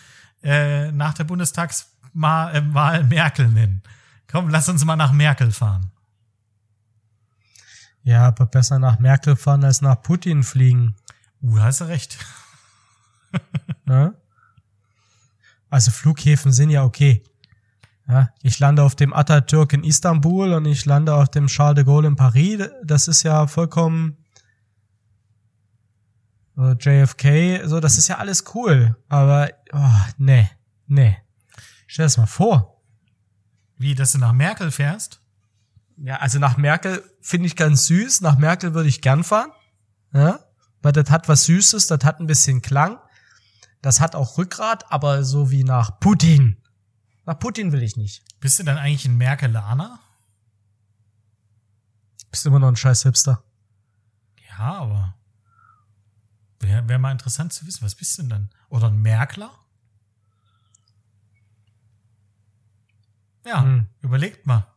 [0.43, 3.82] äh, nach der Bundestagswahl äh, Merkel nennen.
[4.30, 5.91] Komm, lass uns mal nach Merkel fahren.
[8.08, 10.95] Ja, aber besser nach Merkel fahren als nach Putin fliegen.
[11.41, 12.18] Uh, hast du recht.
[13.84, 14.16] Ne?
[15.70, 17.24] Also Flughäfen sind ja okay.
[18.08, 21.84] Ja, ich lande auf dem Atatürk in Istanbul und ich lande auf dem Charles de
[21.84, 22.70] Gaulle in Paris.
[22.84, 24.18] Das ist ja vollkommen
[26.55, 28.97] oder JFK, so, das ist ja alles cool.
[29.10, 30.49] Aber, oh, nee,
[30.88, 31.18] nee.
[31.86, 32.82] Stell das mal vor.
[33.78, 35.22] Wie, dass du nach Merkel fährst?
[35.98, 38.22] Ja, also nach Merkel finde ich ganz süß.
[38.22, 39.52] Nach Merkel würde ich gern fahren.
[40.14, 40.39] Ja,
[40.82, 43.00] weil das hat was Süßes, das hat ein bisschen Klang.
[43.82, 46.58] Das hat auch Rückgrat, aber so wie nach Putin.
[47.26, 48.24] Nach Putin will ich nicht.
[48.39, 50.00] Bist du dann eigentlich ein Merkelaner?
[52.32, 53.43] Bist immer noch ein scheiß Hipster.
[54.50, 55.16] Ja, aber
[56.60, 58.50] wäre wär mal interessant zu wissen, was bist du denn dann?
[58.70, 59.52] Oder ein Merkler?
[63.45, 63.88] Ja, Hm.
[64.02, 64.68] überlegt mal.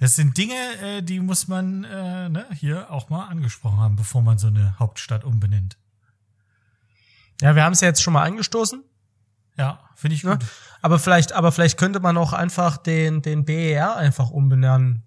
[0.00, 4.22] Das sind Dinge, äh, die muss man äh, ne, hier auch mal angesprochen haben, bevor
[4.22, 5.76] man so eine Hauptstadt umbenennt.
[7.42, 8.82] Ja, wir haben es ja jetzt schon mal angestoßen.
[9.58, 10.32] Ja, finde ich Ne?
[10.32, 10.46] gut.
[10.80, 15.02] Aber vielleicht, aber vielleicht könnte man auch einfach den, den BER einfach umbenennen.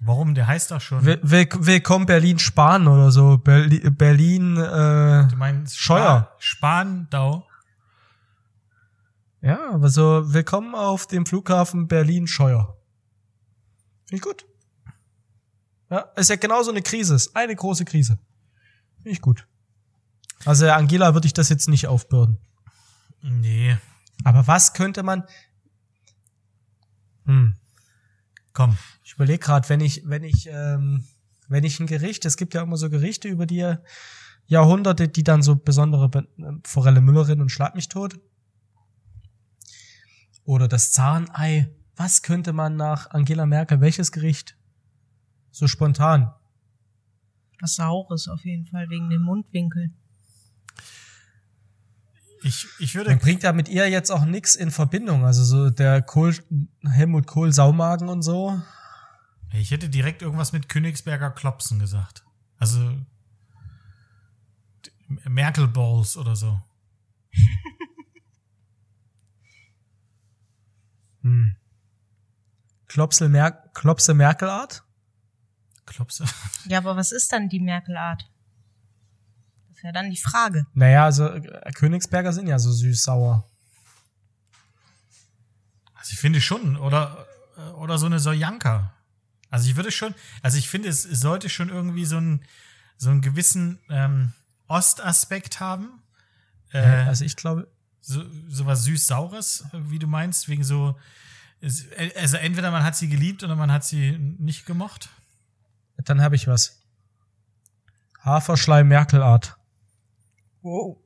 [0.00, 0.34] Warum?
[0.34, 1.04] Der heißt doch schon.
[1.04, 3.36] Will, will, willkommen Berlin Spahn oder so.
[3.36, 6.30] Berli, Berlin, äh, du meinst Scheuer.
[6.38, 7.46] Spa Spandau.
[9.42, 12.76] ja, aber so willkommen auf dem Flughafen Berlin Scheuer.
[14.10, 14.44] Finde ich gut.
[15.88, 18.18] Ja, ist ja genauso eine Krise, ist eine große Krise.
[18.96, 19.46] Finde ich gut.
[20.44, 22.38] Also Angela würde ich das jetzt nicht aufbürden.
[23.22, 23.76] Nee,
[24.24, 25.22] Aber was könnte man?
[27.26, 27.54] Hm.
[28.52, 28.76] komm.
[29.04, 31.06] Ich überlege gerade, wenn ich, wenn ich, ähm,
[31.46, 33.76] wenn ich ein Gericht, es gibt ja immer so Gerichte über die
[34.46, 36.26] Jahrhunderte, die dann so besondere Be-
[36.64, 38.18] Forelle Müllerin und Schlag mich tot.
[40.42, 41.70] Oder das Zahnei.
[42.00, 44.56] Was könnte man nach Angela Merkel, welches Gericht?
[45.50, 46.32] So spontan.
[47.60, 49.94] Was Saures auf jeden Fall, wegen den Mundwinkeln.
[52.42, 53.10] Ich, ich würde.
[53.10, 55.26] Man bringt ja mit ihr jetzt auch nix in Verbindung.
[55.26, 56.34] Also so der Kohl,
[56.88, 58.58] Helmut Kohl Saumagen und so.
[59.52, 62.24] Ich hätte direkt irgendwas mit Königsberger Klopsen gesagt.
[62.56, 62.96] Also
[65.06, 66.62] Merkel Balls oder so.
[71.22, 71.56] Hm.
[72.90, 74.82] Klopsel Mer Klopse Merkelart?
[75.86, 76.24] Klopse.
[76.66, 78.28] Ja, aber was ist dann die Merkel-Art?
[79.68, 80.66] Das ist ja dann die Frage.
[80.74, 83.48] Naja, also äh, Königsberger sind ja so süß-sauer.
[85.94, 87.28] Also ich finde schon, oder,
[87.76, 88.92] oder so eine Sojanka.
[89.50, 90.12] Also ich würde schon,
[90.42, 92.44] also ich finde, es sollte schon irgendwie so einen,
[92.96, 94.32] so einen gewissen ähm,
[94.66, 96.02] Ostaspekt haben.
[96.72, 97.70] Äh, also ich glaube,
[98.00, 100.98] so, so was süß-saures, wie du meinst, wegen so,
[101.62, 105.10] also entweder man hat sie geliebt oder man hat sie nicht gemocht.
[105.96, 106.82] dann habe ich was.
[108.20, 109.56] Haferschleim Merkelart.
[110.62, 110.98] Wow.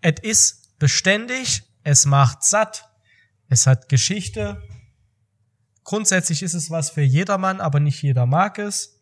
[0.00, 2.88] Es ist beständig, es macht satt,
[3.48, 4.62] es hat Geschichte.
[5.84, 8.98] Grundsätzlich ist es was für jedermann, aber nicht jeder mag es.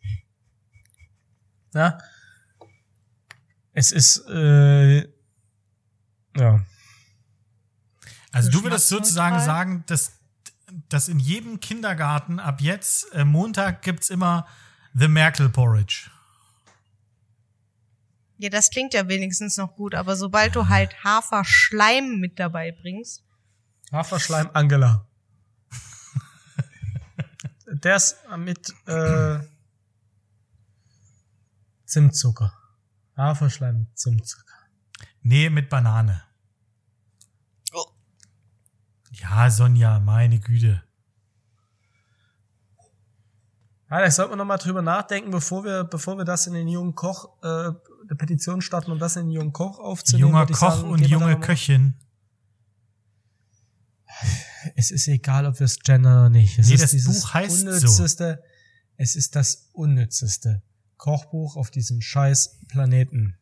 [1.73, 1.97] Ja.
[3.73, 5.07] Es ist, äh,
[6.37, 6.65] ja.
[8.31, 10.19] Also du würdest sozusagen sagen, dass,
[10.89, 14.47] dass in jedem Kindergarten ab jetzt äh, Montag gibt's immer
[14.93, 16.09] The Merkel Porridge.
[18.37, 23.23] Ja, das klingt ja wenigstens noch gut, aber sobald du halt Haferschleim mit dabei bringst,
[23.91, 25.05] Haferschleim Angela.
[27.67, 29.39] Der ist mit äh,
[31.85, 32.53] Zimtzucker.
[33.17, 34.55] Haferschleim mit Zimtzucker.
[35.21, 36.23] Nee, mit Banane.
[39.21, 40.83] Ja, Sonja, meine Güte.
[43.89, 46.67] Ja, da sollten wir noch mal drüber nachdenken, bevor wir, bevor wir das in den
[46.67, 50.29] jungen Koch, äh, eine Petition starten und das in den jungen Koch aufzunehmen.
[50.29, 51.95] Junger Koch sagen, und junge Köchin.
[54.75, 56.57] Es ist egal, ob wir es gendern oder nicht.
[56.57, 57.67] Es Nee, ist das dieses Buch heißt so.
[57.67, 58.43] unnützeste,
[58.97, 60.61] Es ist das unnützeste
[60.97, 63.37] Kochbuch auf diesem scheiß Planeten.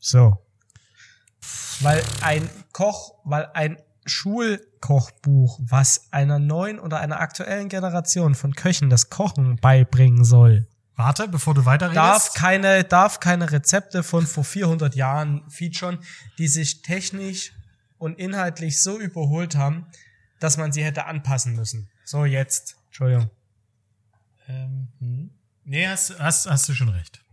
[0.00, 0.38] So.
[1.80, 8.90] Weil ein Koch, weil ein Schulkochbuch, was einer neuen oder einer aktuellen Generation von Köchen
[8.90, 10.66] das Kochen beibringen soll,
[10.96, 11.96] Warte, bevor du weiterredest.
[11.96, 15.98] darf keine, darf keine Rezepte von vor 400 Jahren featuren,
[16.38, 17.52] die sich technisch
[17.98, 19.86] und inhaltlich so überholt haben,
[20.38, 21.88] dass man sie hätte anpassen müssen.
[22.04, 22.76] So, jetzt.
[22.86, 23.30] Entschuldigung.
[24.48, 25.30] Ähm, hm.
[25.64, 27.24] Nee, hast, hast, hast du schon recht.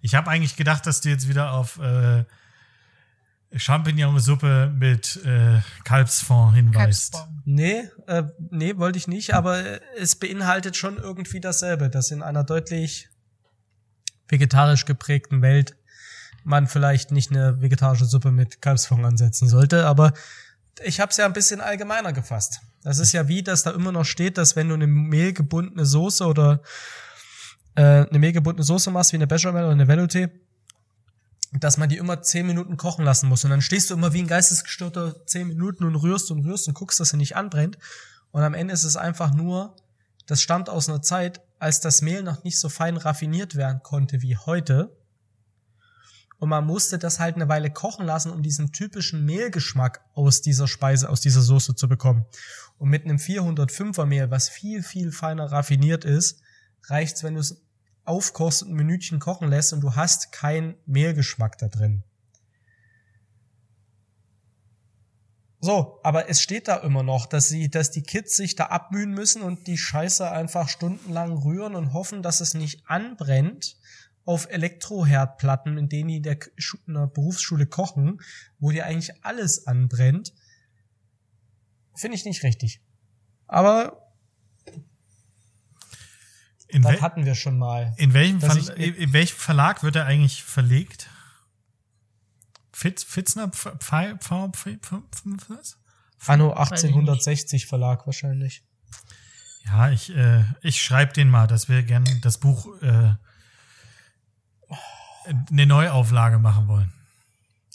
[0.00, 2.24] Ich habe eigentlich gedacht, dass du jetzt wieder auf äh,
[3.56, 7.12] Champignonsuppe mit äh, Kalbsfond hinweist.
[7.14, 7.42] Kalbsbaum.
[7.44, 12.22] Nee, äh, nee, wollte ich nicht, aber äh, es beinhaltet schon irgendwie dasselbe, dass in
[12.22, 13.08] einer deutlich
[14.28, 15.76] vegetarisch geprägten Welt
[16.44, 20.12] man vielleicht nicht eine vegetarische Suppe mit Kalbsfond ansetzen sollte, aber
[20.84, 22.60] ich habe es ja ein bisschen allgemeiner gefasst.
[22.82, 26.24] Das ist ja wie, dass da immer noch steht, dass wenn du eine mehlgebundene Soße
[26.24, 26.62] oder
[27.78, 30.30] äh, eine mehlgebundene Soße machst, wie eine Bechamel oder eine Velouté,
[31.52, 33.44] dass man die immer zehn Minuten kochen lassen muss.
[33.44, 36.74] Und dann stehst du immer wie ein geistesgestörter zehn Minuten und rührst und rührst und
[36.74, 37.78] guckst, dass sie nicht anbrennt.
[38.32, 39.76] Und am Ende ist es einfach nur,
[40.26, 44.22] das stammt aus einer Zeit, als das Mehl noch nicht so fein raffiniert werden konnte
[44.22, 44.98] wie heute.
[46.40, 50.66] Und man musste das halt eine Weile kochen lassen, um diesen typischen Mehlgeschmack aus dieser
[50.66, 52.26] Speise, aus dieser Soße zu bekommen.
[52.76, 56.42] Und mit einem 405er Mehl, was viel, viel feiner raffiniert ist,
[56.88, 57.67] reicht's, wenn du es
[58.08, 62.02] aufkochst und ein Minütchen kochen lässt und du hast keinen Mehlgeschmack da drin.
[65.60, 69.10] So, aber es steht da immer noch, dass sie, dass die Kids sich da abmühen
[69.10, 73.76] müssen und die Scheiße einfach stundenlang rühren und hoffen, dass es nicht anbrennt
[74.24, 76.38] auf Elektroherdplatten, in denen die in der,
[76.86, 78.20] in der Berufsschule kochen,
[78.60, 80.32] wo dir eigentlich alles anbrennt.
[81.94, 82.80] Finde ich nicht richtig.
[83.48, 84.07] Aber
[86.68, 87.94] In, das hatten wir schon mal.
[87.96, 91.08] in, welchem ich- in, in welchem Verlag wird er eigentlich verlegt?
[92.72, 93.50] Fitz, Fitzner?
[93.50, 95.78] Was?
[96.26, 96.84] Anno ich nicht.
[96.84, 98.62] 1860 Verlag wahrscheinlich.
[99.64, 103.14] Ja, ich, äh, ich schreibe den mal, dass wir gerne das Buch äh,
[105.50, 106.92] eine Neuauflage machen wollen.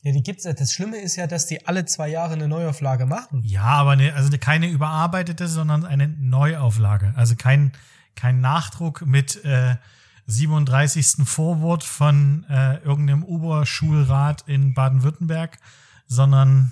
[0.03, 0.53] Ja, die gibt's ja.
[0.53, 3.41] Das Schlimme ist ja, dass die alle zwei Jahre eine Neuauflage machen.
[3.43, 7.13] Ja, aber ne, also keine überarbeitete, sondern eine Neuauflage.
[7.15, 7.71] Also kein,
[8.15, 9.75] kein Nachdruck mit äh,
[10.27, 11.25] 37.
[11.27, 15.59] Vorwort von äh, irgendeinem Oberschulrat in Baden-Württemberg,
[16.07, 16.71] sondern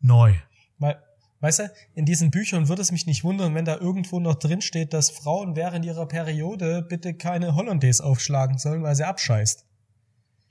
[0.00, 0.34] neu.
[0.78, 1.00] Weil,
[1.40, 4.60] weißt du, in diesen Büchern würde es mich nicht wundern, wenn da irgendwo noch drin
[4.60, 9.64] steht, dass Frauen während ihrer Periode bitte keine Hollandaise aufschlagen sollen, weil sie abscheißt.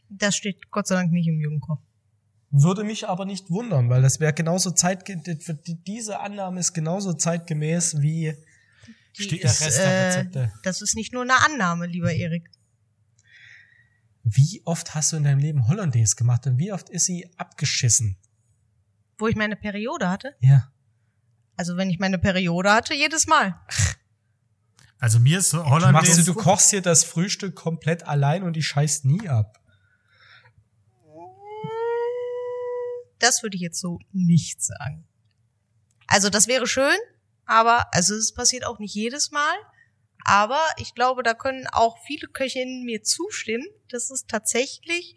[0.10, 1.82] Das steht Gott sei Dank nicht im Jugendkorb.
[2.50, 7.12] Würde mich aber nicht wundern, weil das wäre genauso zeitge die- diese Annahme ist genauso
[7.12, 8.34] zeitgemäß wie
[9.18, 10.54] Die Steht- der ist, Rest der äh, Rezepte.
[10.64, 12.50] das ist nicht nur eine Annahme, lieber Erik.
[14.24, 18.18] Wie oft hast du in deinem Leben Hollandaise gemacht und wie oft ist sie abgeschissen?
[19.18, 20.36] Wo ich meine Periode hatte.
[20.42, 20.72] Ja.
[21.56, 23.60] Also wenn ich meine Periode hatte, jedes Mal.
[25.00, 26.24] Also mir ist so Du, machst, Hollandaise.
[26.26, 29.60] du kochst dir das Frühstück komplett allein und die scheißt nie ab.
[33.20, 35.08] Das würde ich jetzt so nicht sagen.
[36.06, 36.96] Also das wäre schön,
[37.48, 39.56] aber also es passiert auch nicht jedes Mal.
[40.26, 45.16] Aber ich glaube, da können auch viele Köchinnen mir zustimmen, dass es tatsächlich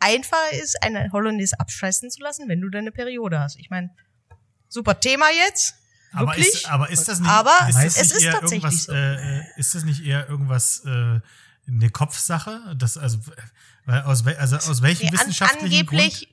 [0.00, 3.56] einfacher ist, eine Hollandaise abscheißen zu lassen, wenn du deine Periode hast.
[3.58, 3.90] Ich meine,
[4.68, 5.74] super Thema jetzt.
[6.12, 6.48] aber, wirklich?
[6.48, 8.92] ist, aber ist das nicht, Aber ist das es nicht ist eher tatsächlich irgendwas, so.
[8.92, 11.20] äh, äh, ist das nicht eher irgendwas äh,
[11.68, 12.74] eine Kopfsache?
[12.76, 13.18] Das also,
[13.84, 16.28] weil aus, also aus welchem Nee, an, wissenschaftlichen Grund?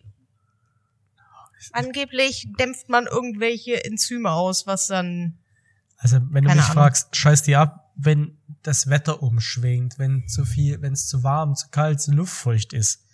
[1.73, 5.37] Angeblich, dämpft man irgendwelche Enzyme aus, was dann
[5.97, 6.73] Also, wenn du mich Ahnung.
[6.73, 11.55] fragst, scheiß dir ab, wenn das Wetter umschwingt, wenn zu viel, wenn es zu warm,
[11.55, 13.05] zu kalt, zu luftfeucht ist.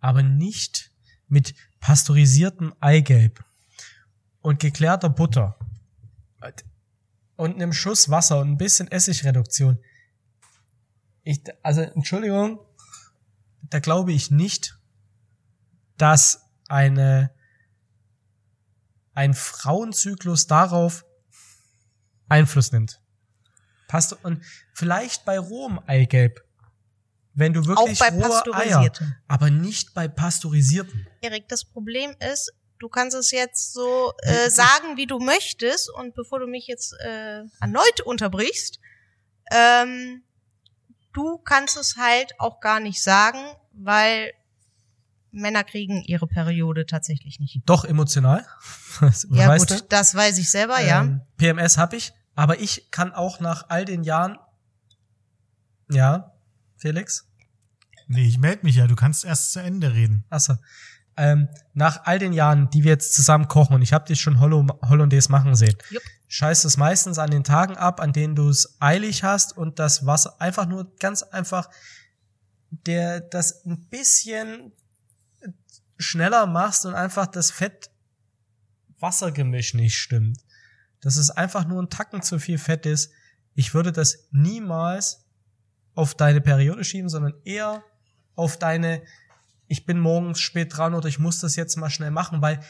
[0.00, 0.90] Aber nicht
[1.28, 3.44] mit pasteurisiertem Eigelb
[4.40, 5.56] und geklärter Butter
[7.36, 9.78] und einem Schuss Wasser und ein bisschen Essigreduktion.
[11.24, 12.60] Ich, also, Entschuldigung,
[13.62, 14.78] da glaube ich nicht,
[15.96, 17.30] dass eine,
[19.14, 21.04] ein Frauenzyklus darauf
[22.28, 23.00] Einfluss nimmt.
[23.88, 24.42] Passt und
[24.72, 26.42] vielleicht bei rohem Eigelb,
[27.34, 28.90] wenn du wirklich auch bei rohe Eier,
[29.28, 31.06] aber nicht bei pasteurisierten.
[31.20, 36.14] Erik, das Problem ist, du kannst es jetzt so äh, sagen, wie du möchtest, und
[36.14, 38.80] bevor du mich jetzt äh, erneut unterbrichst,
[39.50, 40.24] ähm,
[41.12, 43.38] du kannst es halt auch gar nicht sagen,
[43.72, 44.32] weil
[45.32, 47.62] Männer kriegen ihre Periode tatsächlich nicht.
[47.66, 48.46] Doch emotional.
[49.00, 49.84] Das Ja weißt gut, du?
[49.88, 51.00] das weiß ich selber, ja.
[51.00, 54.36] Ähm, PMS habe ich, aber ich kann auch nach all den Jahren.
[55.90, 56.32] Ja,
[56.76, 57.26] Felix?
[58.06, 58.86] Nee, ich melde mich ja.
[58.86, 60.24] Du kannst erst zu Ende reden.
[60.28, 60.56] Achso.
[61.16, 64.40] Ähm, nach all den Jahren, die wir jetzt zusammen kochen, und ich habe dich schon
[64.40, 66.02] Hollo Hollandaise machen sehen, Jupp.
[66.28, 70.04] scheißt es meistens an den Tagen ab, an denen du es eilig hast und das
[70.04, 71.70] Wasser einfach nur ganz einfach
[72.70, 74.72] der das ein bisschen
[75.98, 77.90] schneller machst und einfach das Fett
[78.98, 80.38] Wassergemisch nicht stimmt.
[81.00, 83.10] Dass es einfach nur ein Tacken zu viel Fett ist.
[83.54, 85.26] Ich würde das niemals
[85.94, 87.82] auf deine Periode schieben, sondern eher
[88.34, 89.02] auf deine
[89.72, 92.60] ich bin morgens spät dran oder ich muss das jetzt mal schnell machen, weil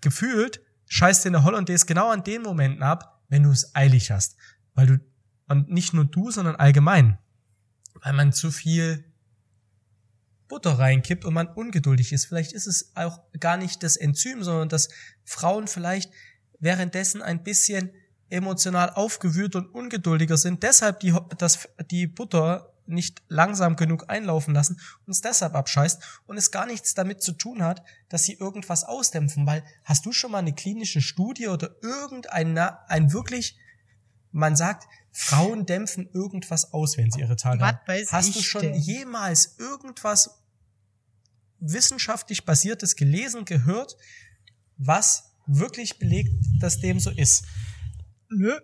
[0.00, 4.36] gefühlt scheißt dir eine Hollandaise genau an den Momenten ab, wenn du es eilig hast.
[4.74, 5.00] Weil du,
[5.48, 7.18] und nicht nur du, sondern allgemein.
[7.94, 9.11] Weil man zu viel
[10.52, 12.26] Butter reinkippt und man ungeduldig ist.
[12.26, 14.90] Vielleicht ist es auch gar nicht das Enzym, sondern dass
[15.24, 16.12] Frauen vielleicht
[16.60, 17.90] währenddessen ein bisschen
[18.28, 24.78] emotional aufgewühlt und ungeduldiger sind, deshalb die, das, die Butter nicht langsam genug einlaufen lassen,
[25.06, 29.46] uns deshalb abscheißt und es gar nichts damit zu tun hat, dass sie irgendwas ausdämpfen,
[29.46, 33.56] weil hast du schon mal eine klinische Studie oder irgendein ein wirklich
[34.32, 37.80] man sagt, Frauen dämpfen irgendwas aus, wenn sie ihre Tage Was haben.
[38.10, 38.74] Hast du schon denn?
[38.74, 40.41] jemals irgendwas
[41.62, 43.96] wissenschaftlich basiertes gelesen, gehört,
[44.76, 47.44] was wirklich belegt, dass dem so ist?
[48.28, 48.58] Nö.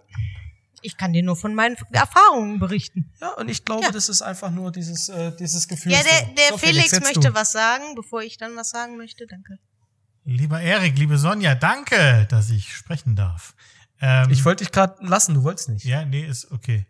[0.83, 3.13] Ich kann dir nur von meinen Erfahrungen berichten.
[3.21, 3.91] Ja, und ich glaube, Ja.
[3.91, 5.93] das ist einfach nur dieses, äh, dieses Gefühl.
[5.93, 7.35] Ja, der, der so, Felix, jetzt möchte du.
[7.35, 9.27] was sagen, bevor ich dann was sagen möchte.
[9.27, 9.59] Danke.
[10.25, 13.55] Lieber Erik, liebe Sonja, danke, dass ich sprechen darf.
[14.01, 15.85] Ähm, Ich wollte dich gerade lassen, du wolltest nicht.
[15.85, 16.87] Ja, nee, ist okay.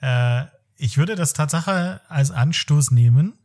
[0.00, 0.44] Äh,
[0.76, 3.38] ich würde das Tatsache als Anstoß nehmen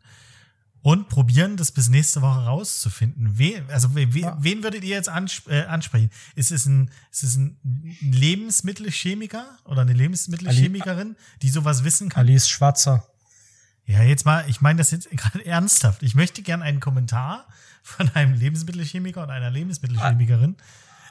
[0.88, 3.38] und probieren, das bis nächste Woche rauszufinden.
[3.38, 4.38] We, also we, we, Ja.
[4.40, 6.10] wen würdet ihr jetzt ansp äh, ansprechen?
[6.34, 7.58] Ist es ein, ist es ein
[8.00, 12.22] Lebensmittelchemiker oder eine Lebensmittelchemikerin, die sowas wissen kann?
[12.22, 13.06] Alice Schwarzer.
[13.86, 16.04] Ja, jetzt mal, ich meine das jetzt gerade ernsthaft.
[16.04, 17.48] Ich möchte gern einen Kommentar
[17.84, 20.56] von einem Lebensmittelchemiker oder einer Lebensmittelchemikerin.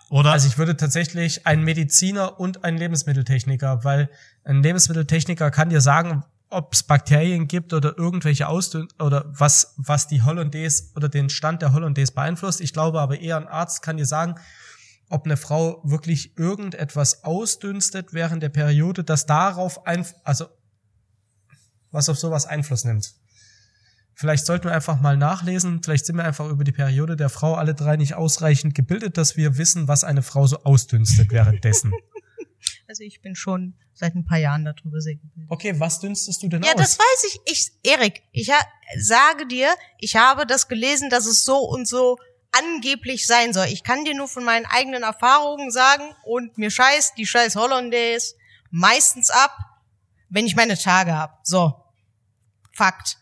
[0.08, 4.08] Oder Also ich würde tatsächlich einen Mediziner und einen Lebensmitteltechniker, weil
[4.42, 6.24] ein Lebensmitteltechniker kann dir sagen,
[6.56, 11.60] ob es Bakterien gibt oder irgendwelche Ausdün oder was was die Hollandaise oder den Stand
[11.60, 12.62] der Hollandaise beeinflusst.
[12.62, 14.36] Ich glaube aber eher ein Arzt kann dir sagen,
[15.10, 20.46] ob eine Frau wirklich irgendetwas ausdünstet während der Periode, das darauf ein also
[21.90, 23.14] was auf sowas Einfluss nimmt.
[24.14, 25.82] Vielleicht sollten wir einfach mal nachlesen.
[25.82, 29.36] Vielleicht sind wir einfach über die Periode der Frau alle drei nicht ausreichend gebildet, dass
[29.36, 31.92] wir wissen, was eine Frau so ausdünstet währenddessen.
[32.88, 35.50] Also ich bin schon seit ein paar Jahren darüber sehr gebildet.
[35.50, 36.80] Okay, was dünstest du denn Ja, aus?
[36.80, 37.40] das weiß ich.
[37.46, 38.50] Ich, Erik, ich
[38.98, 42.18] sage dir, ich habe das gelesen, dass es so und so
[42.52, 43.66] angeblich sein soll.
[43.66, 48.34] Ich kann dir nur von meinen eigenen Erfahrungen sagen und mir scheißt die scheiß Hollandaise
[48.70, 49.56] meistens ab,
[50.28, 51.40] wenn ich meine Tage hab.
[51.44, 51.82] So.
[52.72, 53.18] Fakt.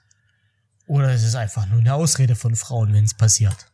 [0.86, 3.70] Oder es ist einfach nur eine Ausrede von Frauen, wenn es passiert.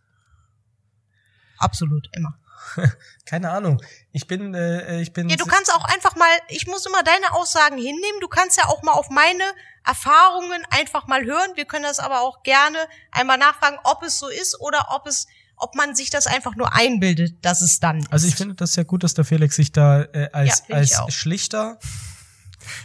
[1.58, 2.38] Absolut, immer.
[3.24, 3.82] Keine Ahnung.
[4.12, 5.28] Ich bin, äh, ich bin.
[5.28, 8.20] Ja, du kannst auch einfach mal, ich muss immer deine Aussagen hinnehmen.
[8.20, 9.44] Du kannst ja auch mal auf meine
[9.86, 11.50] Erfahrungen einfach mal hören.
[11.54, 12.78] Wir können das aber auch gerne
[13.10, 16.74] einmal nachfragen, ob es so ist oder ob es, ob man sich das einfach nur
[16.74, 18.38] einbildet, dass es dann also ich ist.
[18.38, 21.78] finde das sehr gut, dass der Felix sich da äh, als, Ja, als schlichter.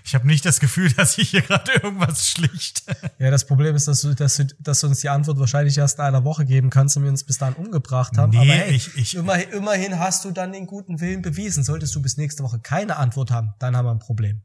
[0.04, 2.84] Ich habe nicht das Gefühl, dass ich hier gerade irgendwas schlicht.
[3.20, 6.00] Ja, das Problem ist, dass du, dass du, dass du uns die Antwort wahrscheinlich erst
[6.00, 8.32] in einer Woche geben kannst und wir uns bis dahin umgebracht haben.
[8.32, 11.64] Nee, Aber hey, ich- ich- immerhin, immerhin hast du dann den guten Willen bewiesen.
[11.64, 14.42] Solltest du bis nächste Woche keine Antwort haben, dann haben wir ein Problem.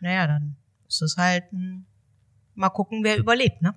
[0.00, 0.56] Naja, dann
[0.88, 1.86] ist es halt ein,
[2.54, 3.74] mal gucken, wer überlebt, ne?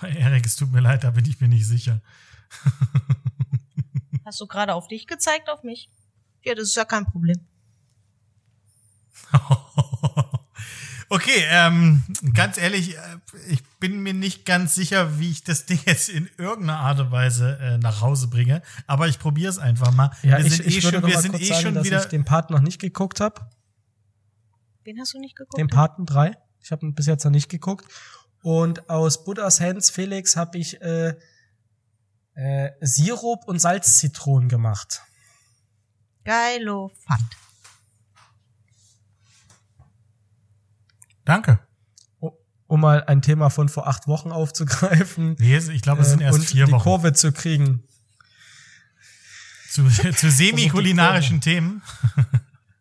[0.02, 2.00] Erik, es tut mir leid, da bin ich mir nicht sicher.
[4.24, 5.88] Hast du gerade auf dich gezeigt, auf mich?
[6.44, 7.40] Ja, das ist ja kein Problem.
[11.08, 12.02] Okay, ähm,
[12.34, 13.00] ganz ehrlich, äh,
[13.48, 17.12] ich bin mir nicht ganz sicher, wie ich das Ding jetzt in irgendeiner Art und
[17.12, 20.10] Weise äh, nach Hause bringe, aber ich probiere es einfach mal.
[20.22, 21.84] Ja, wir ich, sind ich eh würde schon, wir sind kurz eh sagen, schon dass
[21.84, 22.00] wieder.
[22.00, 23.40] ich den Part noch nicht geguckt habe.
[24.82, 25.58] Wen hast du nicht geguckt?
[25.58, 26.36] Den Paten 3.
[26.60, 27.86] Ich habe ihn bis jetzt noch nicht geguckt.
[28.42, 31.14] Und aus Buddhas Hands Felix habe ich äh,
[32.34, 35.02] äh, Sirup und Salzzitronen gemacht.
[36.24, 37.36] Geilo Fand.
[41.26, 41.58] Danke.
[42.68, 45.36] Um mal ein Thema von vor acht Wochen aufzugreifen.
[45.38, 46.82] Nee, ich glaube, es sind ähm, erst und vier die Wochen.
[46.82, 47.84] Kurve zu kriegen.
[49.70, 51.82] Zu, zu semi-kulinarischen Themen.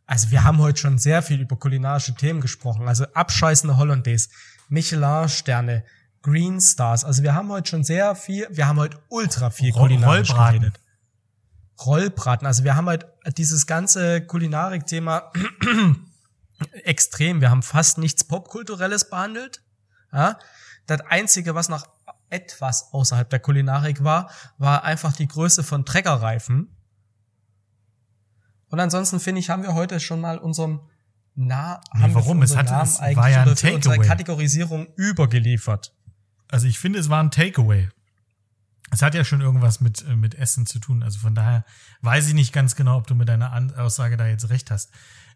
[0.07, 2.87] Also wir haben heute schon sehr viel über kulinarische Themen gesprochen.
[2.87, 4.29] Also abscheißende Hollandaise,
[4.69, 5.83] Michelin-Sterne,
[6.21, 7.03] Green Stars.
[7.03, 10.59] Also wir haben heute schon sehr viel, wir haben heute ultra viel Roll- kulinarisch Rollbraten.
[10.59, 10.79] geredet.
[11.83, 12.45] Rollbraten.
[12.45, 15.31] Also wir haben halt dieses ganze Kulinarik-Thema
[16.83, 17.41] extrem.
[17.41, 19.61] Wir haben fast nichts Popkulturelles behandelt.
[20.11, 20.39] Ja?
[20.87, 21.87] Das Einzige, was noch
[22.29, 26.69] etwas außerhalb der Kulinarik war, war einfach die Größe von Treckerreifen.
[28.69, 30.81] Und ansonsten finde ich, haben wir heute schon mal unserem
[31.35, 32.41] Na Nee, haben warum?
[32.41, 34.07] Es hatte- Namen es eigentlich war ja ein für unsere Takeaway.
[34.07, 35.93] Kategorisierung übergeliefert.
[36.49, 37.89] Also ich finde, es war ein Takeaway.
[38.91, 41.03] Es hat ja schon irgendwas mit, äh, mit Essen zu tun.
[41.03, 41.65] Also von daher
[42.01, 44.91] weiß ich nicht ganz genau, ob du mit deiner Aussage da jetzt recht hast.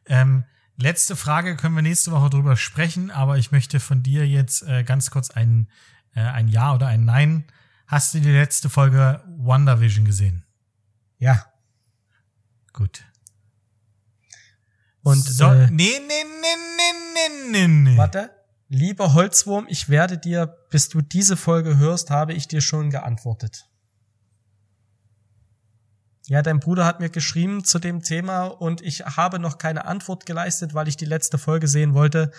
[0.05, 0.45] Ähm,
[0.81, 4.83] letzte Frage können wir nächste Woche drüber sprechen, aber ich möchte von dir jetzt äh,
[4.83, 5.69] ganz kurz ein,
[6.15, 7.45] äh, ein Ja oder ein Nein.
[7.85, 10.45] Hast du die letzte Folge WandaVision gesehen?
[11.17, 11.45] Ja.
[12.73, 13.03] Gut.
[15.01, 17.97] Und so, äh, nee, nee, nee, nee, nee, nee.
[17.97, 18.31] warte,
[18.67, 23.68] lieber Holzwurm, ich werde dir, bis du diese Folge hörst, habe ich dir schon geantwortet.
[26.29, 30.27] Ja, dein Bruder hat mir geschrieben zu dem Thema und ich habe noch keine Antwort
[30.27, 32.31] geleistet, weil ich die letzte Folge sehen wollte.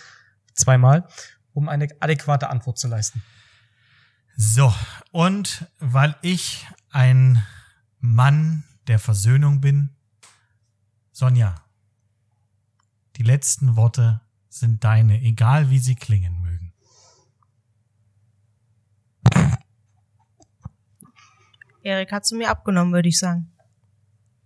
[0.55, 1.09] Zweimal,
[1.55, 3.21] um eine adäquate Antwort zu leisten.
[4.37, 4.73] So,
[5.11, 7.45] und weil ich ein
[7.99, 9.91] Mann der Versöhnung bin,
[11.11, 11.57] Sonja,
[13.17, 16.73] die letzten Worte sind deine, egal wie sie klingen mögen.
[21.83, 23.51] Erik hat sie mir abgenommen, würde ich sagen.